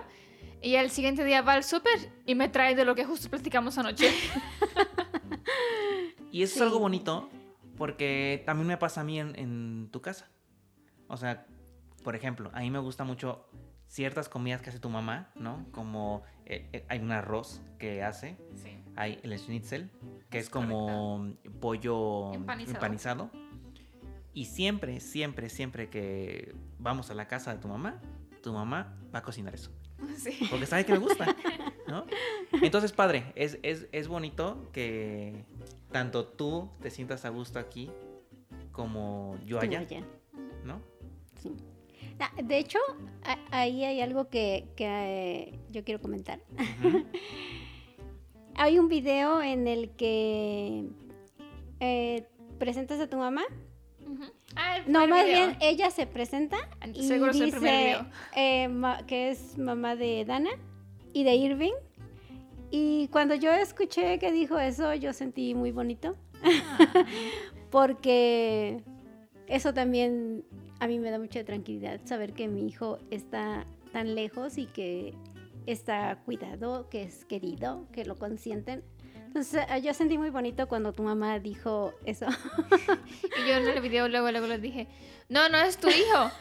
Y 0.61 0.75
al 0.77 0.89
siguiente 0.89 1.23
día 1.23 1.41
va 1.41 1.53
al 1.53 1.63
súper 1.63 2.11
y 2.25 2.35
me 2.35 2.49
trae 2.49 2.75
de 2.75 2.83
lo 2.85 2.93
que 2.95 3.05
justo 3.05 3.29
platicamos 3.29 3.77
anoche. 3.77 4.11
Y 6.31 6.43
eso 6.43 6.53
Sí. 6.55 6.59
es 6.59 6.61
algo 6.63 6.79
bonito 6.79 7.29
porque 7.77 8.43
también 8.45 8.67
me 8.67 8.77
pasa 8.77 9.01
a 9.01 9.03
mí 9.05 9.19
en, 9.19 9.37
en 9.39 9.89
tu 9.91 10.01
casa. 10.01 10.29
O 11.07 11.15
sea, 11.17 11.45
por 12.05 12.15
ejemplo, 12.15 12.49
a 12.53 12.61
mí 12.61 12.71
me 12.71 12.79
gusta 12.79 13.03
mucho 13.03 13.45
ciertas 13.87 14.29
comidas 14.29 14.61
que 14.61 14.69
hace 14.69 14.79
tu 14.79 14.89
mamá, 14.89 15.31
¿no? 15.35 15.65
Como 15.71 16.23
eh, 16.45 16.69
eh, 16.71 16.85
hay 16.87 16.99
un 16.99 17.11
arroz 17.11 17.61
que 17.77 18.01
hace, 18.03 18.37
Sí. 18.55 18.77
hay 18.95 19.19
el 19.23 19.37
schnitzel, 19.37 19.89
que 20.29 20.37
es, 20.39 20.45
Es 20.45 20.49
como 20.49 21.33
pollo 21.59 22.31
Empanizado. 22.33 22.75
empanizado. 22.77 23.29
Y 24.33 24.45
siempre, 24.45 24.99
siempre, 24.99 25.49
siempre 25.49 25.89
que 25.89 26.55
vamos 26.79 27.09
a 27.09 27.13
la 27.15 27.27
casa 27.27 27.53
de 27.53 27.59
tu 27.59 27.67
mamá, 27.67 27.99
tu 28.43 28.53
mamá 28.53 28.95
va 29.13 29.19
a 29.19 29.23
cocinar 29.23 29.53
eso. 29.53 29.71
Sí. 30.17 30.37
Porque 30.51 30.65
sabe 30.65 30.85
que 30.85 30.91
me 30.91 30.99
gusta, 30.99 31.35
¿no? 31.87 32.05
Entonces, 32.61 32.91
padre, 32.91 33.31
es, 33.35 33.57
es, 33.63 33.87
es 33.91 34.07
bonito 34.07 34.69
que 34.73 35.45
tanto 35.91 36.25
tú 36.27 36.69
te 36.81 36.89
sientas 36.91 37.25
a 37.25 37.29
gusto 37.29 37.57
aquí 37.59 37.89
como 38.71 39.37
yo 39.45 39.59
allá, 39.59 39.79
allá. 39.79 40.01
¿no? 40.65 40.81
Sí. 41.41 41.55
Ah, 42.19 42.31
De 42.43 42.57
hecho, 42.57 42.79
ahí 43.51 43.83
hay 43.83 44.01
algo 44.01 44.29
que, 44.29 44.67
que, 44.75 44.85
eh, 44.87 45.59
yo 45.71 45.83
quiero 45.83 46.01
comentar. 46.01 46.39
Hay 48.55 48.79
un 48.79 48.87
video 48.87 49.41
en 49.41 49.67
el 49.67 49.89
que 49.91 50.85
eh, 51.81 52.25
presentas 52.57 52.99
a 53.01 53.09
tu 53.09 53.17
mamá. 53.17 53.43
Ah, 54.55 54.77
No, 54.87 55.05
más 55.07 55.25
video. 55.25 55.47
bien 55.47 55.57
ella 55.61 55.89
se 55.89 56.07
presenta 56.07 56.57
y 56.93 57.03
Seguro 57.03 57.31
es 57.31 57.37
el 57.39 57.45
dice 57.47 57.57
primer 57.57 57.83
video. 57.85 58.07
eh, 58.35 58.69
que 59.07 59.29
es 59.29 59.57
mamá 59.57 59.95
de 59.95 60.23
Dana 60.25 60.51
y 61.11 61.23
de 61.25 61.35
Irving. 61.35 61.73
Y 62.71 63.07
cuando 63.09 63.35
yo 63.35 63.51
escuché 63.51 64.19
que 64.19 64.31
dijo 64.31 64.57
eso, 64.59 64.93
yo 64.93 65.11
sentí 65.11 65.53
muy 65.53 65.71
bonito. 65.71 66.15
Ah. 66.43 67.05
porque 67.71 68.81
eso 69.47 69.73
también 69.73 70.45
a 70.79 70.87
mí 70.87 70.99
me 70.99 71.11
da 71.11 71.19
mucha 71.19 71.43
tranquilidad 71.43 72.01
saber 72.05 72.33
que 72.33 72.47
mi 72.47 72.67
hijo 72.67 72.99
está 73.11 73.65
tan 73.91 74.15
lejos 74.15 74.57
y 74.57 74.65
que 74.65 75.13
está 75.65 76.19
cuidado, 76.25 76.89
que 76.89 77.03
es 77.03 77.25
querido, 77.25 77.87
que 77.91 78.05
lo 78.05 78.15
consienten. 78.15 78.83
Entonces 79.27 79.65
eh, 79.69 79.81
yo 79.81 79.93
sentí 79.93 80.17
muy 80.17 80.29
bonito 80.29 80.67
cuando 80.67 80.93
tu 80.93 81.03
mamá 81.03 81.39
dijo 81.39 81.93
eso. 82.05 82.25
Y 83.37 83.49
yo 83.49 83.55
en 83.55 83.67
el 83.67 83.81
video 83.81 84.07
luego, 84.07 84.31
luego 84.31 84.47
le 84.47 84.59
dije, 84.59 84.87
no, 85.27 85.49
no 85.49 85.57
es 85.57 85.77
tu 85.77 85.89
hijo. 85.89 86.31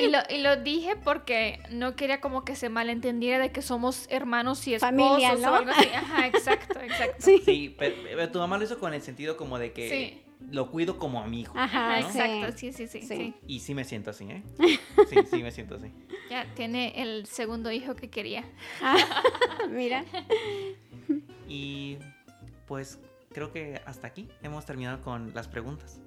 Y 0.00 0.08
lo, 0.08 0.18
y 0.28 0.38
lo 0.38 0.56
dije 0.56 0.96
porque 0.96 1.60
no 1.70 1.94
quería 1.94 2.20
como 2.20 2.44
que 2.44 2.56
se 2.56 2.68
malentendiera 2.68 3.38
de 3.38 3.52
que 3.52 3.62
somos 3.62 4.06
hermanos 4.10 4.66
y 4.66 4.74
esposos 4.74 4.96
Familia, 4.96 5.36
¿no? 5.36 5.52
o 5.52 5.54
algo 5.54 5.70
así. 5.70 5.88
Ajá, 5.94 6.26
exacto, 6.26 6.80
exacto. 6.80 7.16
Sí. 7.18 7.42
Sí, 7.44 7.76
pero, 7.78 7.94
pero 8.02 8.30
tu 8.30 8.38
mamá 8.38 8.58
lo 8.58 8.64
hizo 8.64 8.78
con 8.78 8.92
el 8.92 9.02
sentido 9.02 9.36
como 9.36 9.58
de 9.58 9.72
que 9.72 9.88
Sí. 9.88 10.25
Lo 10.50 10.70
cuido 10.70 10.98
como 10.98 11.20
a 11.20 11.26
mi 11.26 11.40
hijo. 11.40 11.52
Ajá, 11.58 12.00
sí. 12.02 12.18
exacto, 12.18 12.58
sí, 12.58 12.72
sí, 12.72 12.86
sí, 12.86 13.02
Sí. 13.02 13.16
sí. 13.16 13.34
Y 13.46 13.60
sí 13.60 13.74
me 13.74 13.84
siento 13.84 14.10
así, 14.10 14.24
¿eh? 14.30 14.42
Sí, 15.08 15.16
sí 15.30 15.42
me 15.42 15.50
siento 15.50 15.76
así. 15.76 15.92
Ya 16.30 16.46
tiene 16.54 16.92
el 17.00 17.26
segundo 17.26 17.70
hijo 17.72 17.94
que 17.94 18.08
quería. 18.10 18.44
Ah, 18.82 18.96
mira. 19.70 20.04
Y 21.48 21.98
pues 22.66 22.98
creo 23.32 23.52
que 23.52 23.80
hasta 23.86 24.06
aquí 24.08 24.28
hemos 24.42 24.66
terminado 24.66 25.00
con 25.02 25.32
las 25.34 25.48
preguntas. 25.48 26.00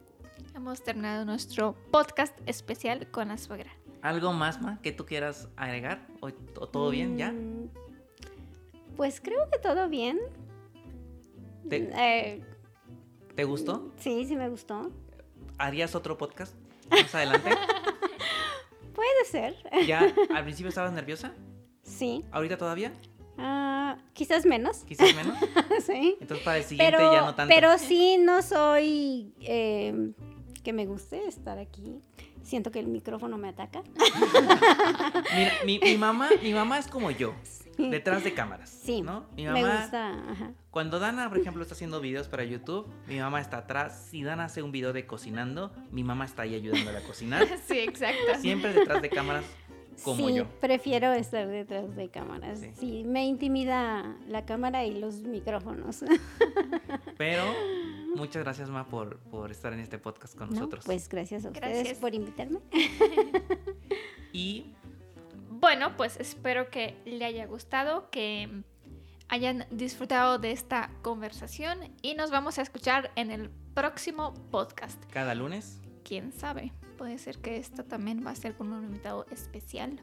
Hemos 0.55 0.83
terminado 0.83 1.25
nuestro 1.25 1.75
podcast 1.91 2.37
especial 2.45 3.09
con 3.11 3.27
la 3.29 3.37
suegra. 3.37 3.71
¿Algo 4.01 4.31
más, 4.33 4.61
Ma, 4.61 4.79
que 4.81 4.91
tú 4.91 5.05
quieras 5.05 5.49
agregar? 5.57 6.07
¿O, 6.21 6.27
o 6.27 6.67
todo 6.67 6.89
bien 6.89 7.17
ya? 7.17 7.31
Mm, 7.31 7.69
Pues 8.95 9.19
creo 9.21 9.49
que 9.51 9.59
todo 9.59 9.89
bien. 9.89 10.19
¿Te, 11.69 11.89
Eh, 11.93 12.41
te 13.39 13.45
gustó? 13.45 13.89
sí, 13.95 14.25
sí 14.25 14.35
me 14.35 14.49
gustó. 14.49 14.91
¿Harías 15.57 15.95
otro 15.95 16.17
podcast 16.17 16.53
más 16.89 17.15
adelante? 17.15 17.51
Puede 18.93 19.25
ser. 19.31 19.55
¿Ya 19.87 20.13
al 20.35 20.43
principio 20.43 20.67
estabas 20.67 20.91
nerviosa? 20.91 21.31
Sí. 21.81 22.25
¿Ahorita 22.33 22.57
todavía? 22.57 22.91
Ah, 23.37 23.97
quizás 24.11 24.45
menos. 24.45 24.79
¿Quizás 24.79 25.15
menos? 25.15 25.37
sí. 25.85 26.17
Entonces 26.19 26.43
para 26.43 26.57
el 26.57 26.65
siguiente 26.65 26.97
Pero, 26.97 27.13
ya 27.13 27.21
no 27.21 27.33
tanto. 27.33 27.55
pero 27.55 27.77
sí 27.77 28.17
no 28.17 28.41
soy 28.41 29.33
eh, 29.39 30.11
que 30.61 30.73
me 30.73 30.85
guste 30.85 31.25
estar 31.25 31.59
aquí. 31.59 32.01
Siento 32.43 32.71
que 32.71 32.79
el 32.79 32.87
micrófono 32.87 33.37
me 33.37 33.47
ataca. 33.47 33.83
Mira, 35.33 35.53
mi, 35.65 35.79
mi 35.79 35.97
mamá, 35.97 36.27
mi 36.43 36.53
mamá 36.53 36.77
es 36.77 36.87
como 36.87 37.09
yo, 37.09 37.33
detrás 37.91 38.23
de 38.23 38.33
cámaras. 38.33 38.69
Sí, 38.69 39.01
¿no? 39.01 39.25
Mi 39.35 39.43
me 39.45 39.61
mamá, 39.61 39.81
gusta. 39.81 40.13
ajá. 40.31 40.51
Cuando 40.71 40.99
Dana, 40.99 41.29
por 41.29 41.37
ejemplo, 41.39 41.61
está 41.63 41.73
haciendo 41.73 41.99
videos 42.01 42.27
para 42.27 42.43
YouTube, 42.43 42.87
mi 43.07 43.19
mamá 43.19 43.41
está 43.41 43.57
atrás. 43.59 44.07
Si 44.09 44.23
Dana 44.23 44.45
hace 44.45 44.61
un 44.61 44.71
video 44.71 44.93
de 44.93 45.05
cocinando, 45.07 45.71
mi 45.91 46.03
mamá 46.03 46.25
está 46.25 46.43
ahí 46.43 46.55
ayudándole 46.55 46.97
a 46.97 47.03
cocinar. 47.03 47.47
Sí, 47.67 47.79
exacto. 47.79 48.35
Siempre 48.39 48.73
detrás 48.73 49.01
de 49.01 49.09
cámaras, 49.09 49.45
como 50.03 50.27
sí, 50.27 50.35
yo. 50.35 50.45
prefiero 50.61 51.11
estar 51.13 51.47
detrás 51.47 51.95
de 51.95 52.09
cámaras. 52.09 52.59
Sí. 52.59 52.71
Sí. 52.79 53.03
me 53.05 53.25
intimida 53.25 54.15
la 54.27 54.45
cámara 54.45 54.85
y 54.85 54.99
los 54.99 55.21
micrófonos. 55.23 56.03
Pero 57.17 57.43
muchas 58.15 58.43
gracias, 58.43 58.69
Ma, 58.69 58.87
por, 58.87 59.17
por 59.19 59.51
estar 59.51 59.73
en 59.73 59.79
este 59.81 59.97
podcast 59.97 60.35
con 60.37 60.49
¿No? 60.49 60.55
nosotros. 60.55 60.85
Pues 60.85 61.09
gracias 61.09 61.45
a 61.45 61.49
ustedes 61.49 61.73
Gracias. 61.79 61.97
por 61.97 62.13
invitarme. 62.15 62.59
Y 64.31 64.73
Bueno, 65.59 65.97
pues 65.97 66.17
espero 66.21 66.69
que 66.69 66.95
le 67.05 67.25
haya 67.25 67.45
gustado, 67.45 68.09
que 68.11 68.63
hayan 69.27 69.65
disfrutado 69.71 70.39
de 70.39 70.51
esta 70.51 70.89
conversación 71.01 71.93
y 72.01 72.15
nos 72.15 72.31
vamos 72.31 72.57
a 72.57 72.61
escuchar 72.61 73.11
en 73.17 73.29
el 73.29 73.49
próximo 73.73 74.33
podcast. 74.51 75.03
cada 75.11 75.35
lunes, 75.35 75.81
¿Quién 76.05 76.31
sabe? 76.31 76.71
Puede 76.97 77.17
ser 77.17 77.39
que 77.39 77.57
esto 77.57 77.83
también 77.83 78.25
va 78.25 78.31
a 78.31 78.35
ser 78.35 78.55
con 78.55 78.71
un 78.71 78.85
invitado 78.85 79.25
especial. 79.31 80.01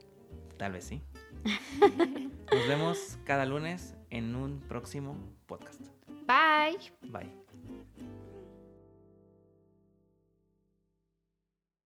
tal 0.59 0.73
vez 0.73 0.85
sí. 0.85 1.03
Nos 2.53 2.69
vemos 2.69 3.19
cada 3.25 3.47
lunes 3.47 3.95
en 4.11 4.35
un 4.37 4.61
próximo 4.61 5.17
podcast. 5.47 5.81
Bye. 6.27 6.93
Bye. 7.11 7.33